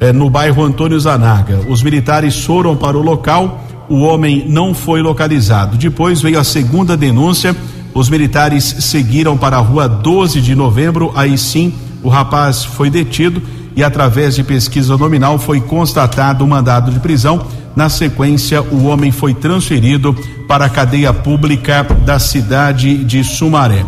eh, 0.00 0.12
no 0.12 0.30
bairro 0.30 0.62
Antônio 0.62 0.98
Zanaga. 0.98 1.60
Os 1.68 1.82
militares 1.82 2.44
foram 2.44 2.76
para 2.76 2.96
o 2.96 3.02
local 3.02 3.60
o 3.92 4.00
homem 4.00 4.46
não 4.48 4.72
foi 4.72 5.02
localizado. 5.02 5.76
Depois 5.76 6.22
veio 6.22 6.40
a 6.40 6.44
segunda 6.44 6.96
denúncia. 6.96 7.54
Os 7.92 8.08
militares 8.08 8.64
seguiram 8.64 9.36
para 9.36 9.58
a 9.58 9.60
rua 9.60 9.86
12 9.86 10.40
de 10.40 10.54
novembro. 10.54 11.12
Aí 11.14 11.36
sim, 11.36 11.74
o 12.02 12.08
rapaz 12.08 12.64
foi 12.64 12.88
detido 12.88 13.42
e, 13.76 13.84
através 13.84 14.34
de 14.34 14.42
pesquisa 14.42 14.96
nominal, 14.96 15.38
foi 15.38 15.60
constatado 15.60 16.42
o 16.42 16.48
mandado 16.48 16.90
de 16.90 17.00
prisão. 17.00 17.44
Na 17.76 17.90
sequência, 17.90 18.62
o 18.62 18.84
homem 18.84 19.12
foi 19.12 19.34
transferido 19.34 20.16
para 20.48 20.64
a 20.64 20.70
cadeia 20.70 21.12
pública 21.12 21.86
da 22.06 22.18
cidade 22.18 23.04
de 23.04 23.22
Sumaré. 23.22 23.84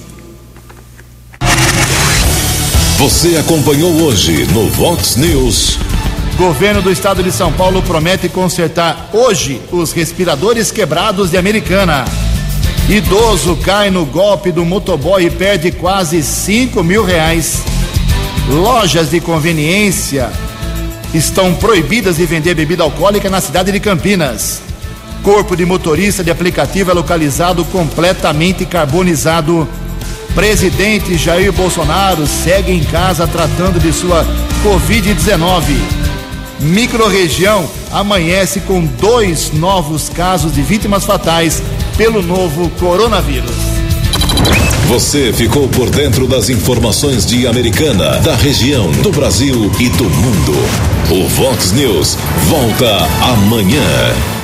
Você 3.04 3.36
acompanhou 3.36 3.91
hoje 4.01 4.47
no 4.54 4.70
Vox 4.70 5.18
News. 5.18 5.78
Governo 6.38 6.82
do 6.82 6.89
estado 6.89 7.22
de 7.22 7.34
São 7.34 7.51
Paulo 7.51 7.84
promete 7.84 8.30
consertar 8.30 9.10
hoje 9.12 9.62
os 9.74 9.91
respiradores 9.91 10.72
quebrados 10.72 11.30
de 11.30 11.38
Americana. 11.38 12.06
Idoso 12.88 13.58
cai 13.58 13.89
no 13.89 14.06
golpe 14.06 14.54
do 14.54 14.64
motoboy 14.64 15.26
e 15.26 15.30
perde 15.30 15.70
quase 15.70 16.24
5 16.24 16.82
mil 16.82 17.04
reais. 17.04 17.64
Lojas 18.47 19.10
de 19.10 19.20
conveniência 19.20 20.32
estão 21.14 21.54
proibidas 21.56 22.16
de 22.16 22.26
vender 22.26 22.56
bebida 22.56 22.84
alcoólica 22.84 23.30
na 23.30 23.41
cidade 23.41 23.70
de 23.74 23.82
Campinas. 23.82 24.62
Corpo 25.22 25.58
de 25.58 25.66
motorista 25.66 26.24
de 26.24 26.32
aplicativo 26.32 26.91
é 26.91 26.93
localizado 26.93 27.66
completamente 27.66 28.66
carbonizado. 28.66 29.68
Presidente 30.36 31.18
Jair 31.18 31.52
Bolsonaro 31.52 32.26
segue 32.26 32.72
em 32.72 32.84
casa 32.84 33.28
tratando 33.28 33.80
de 33.80 33.94
sua 33.94 34.26
Covid-19 34.64 36.04
microrregião 36.64 37.70
amanhece 37.92 38.62
com 38.62 38.86
dois 38.86 39.52
novos 39.52 40.10
casos 40.10 40.54
de 40.54 40.62
vítimas 40.62 41.06
fatais 41.06 41.62
pelo 41.98 42.22
novo 42.22 42.70
coronavírus. 42.80 43.52
Você 44.88 45.32
ficou 45.34 45.68
por 45.70 45.90
dentro 45.90 46.28
das 46.28 46.50
informações 46.50 47.26
de 47.26 47.48
Americana, 47.48 48.20
da 48.20 48.36
região, 48.36 48.92
do 48.92 49.12
Brasil 49.12 49.72
e 49.80 49.90
do 49.90 50.04
mundo. 50.04 50.54
O 51.12 51.28
Vox 51.30 51.72
News 51.72 52.18
volta 52.50 52.98
amanhã. 53.22 54.43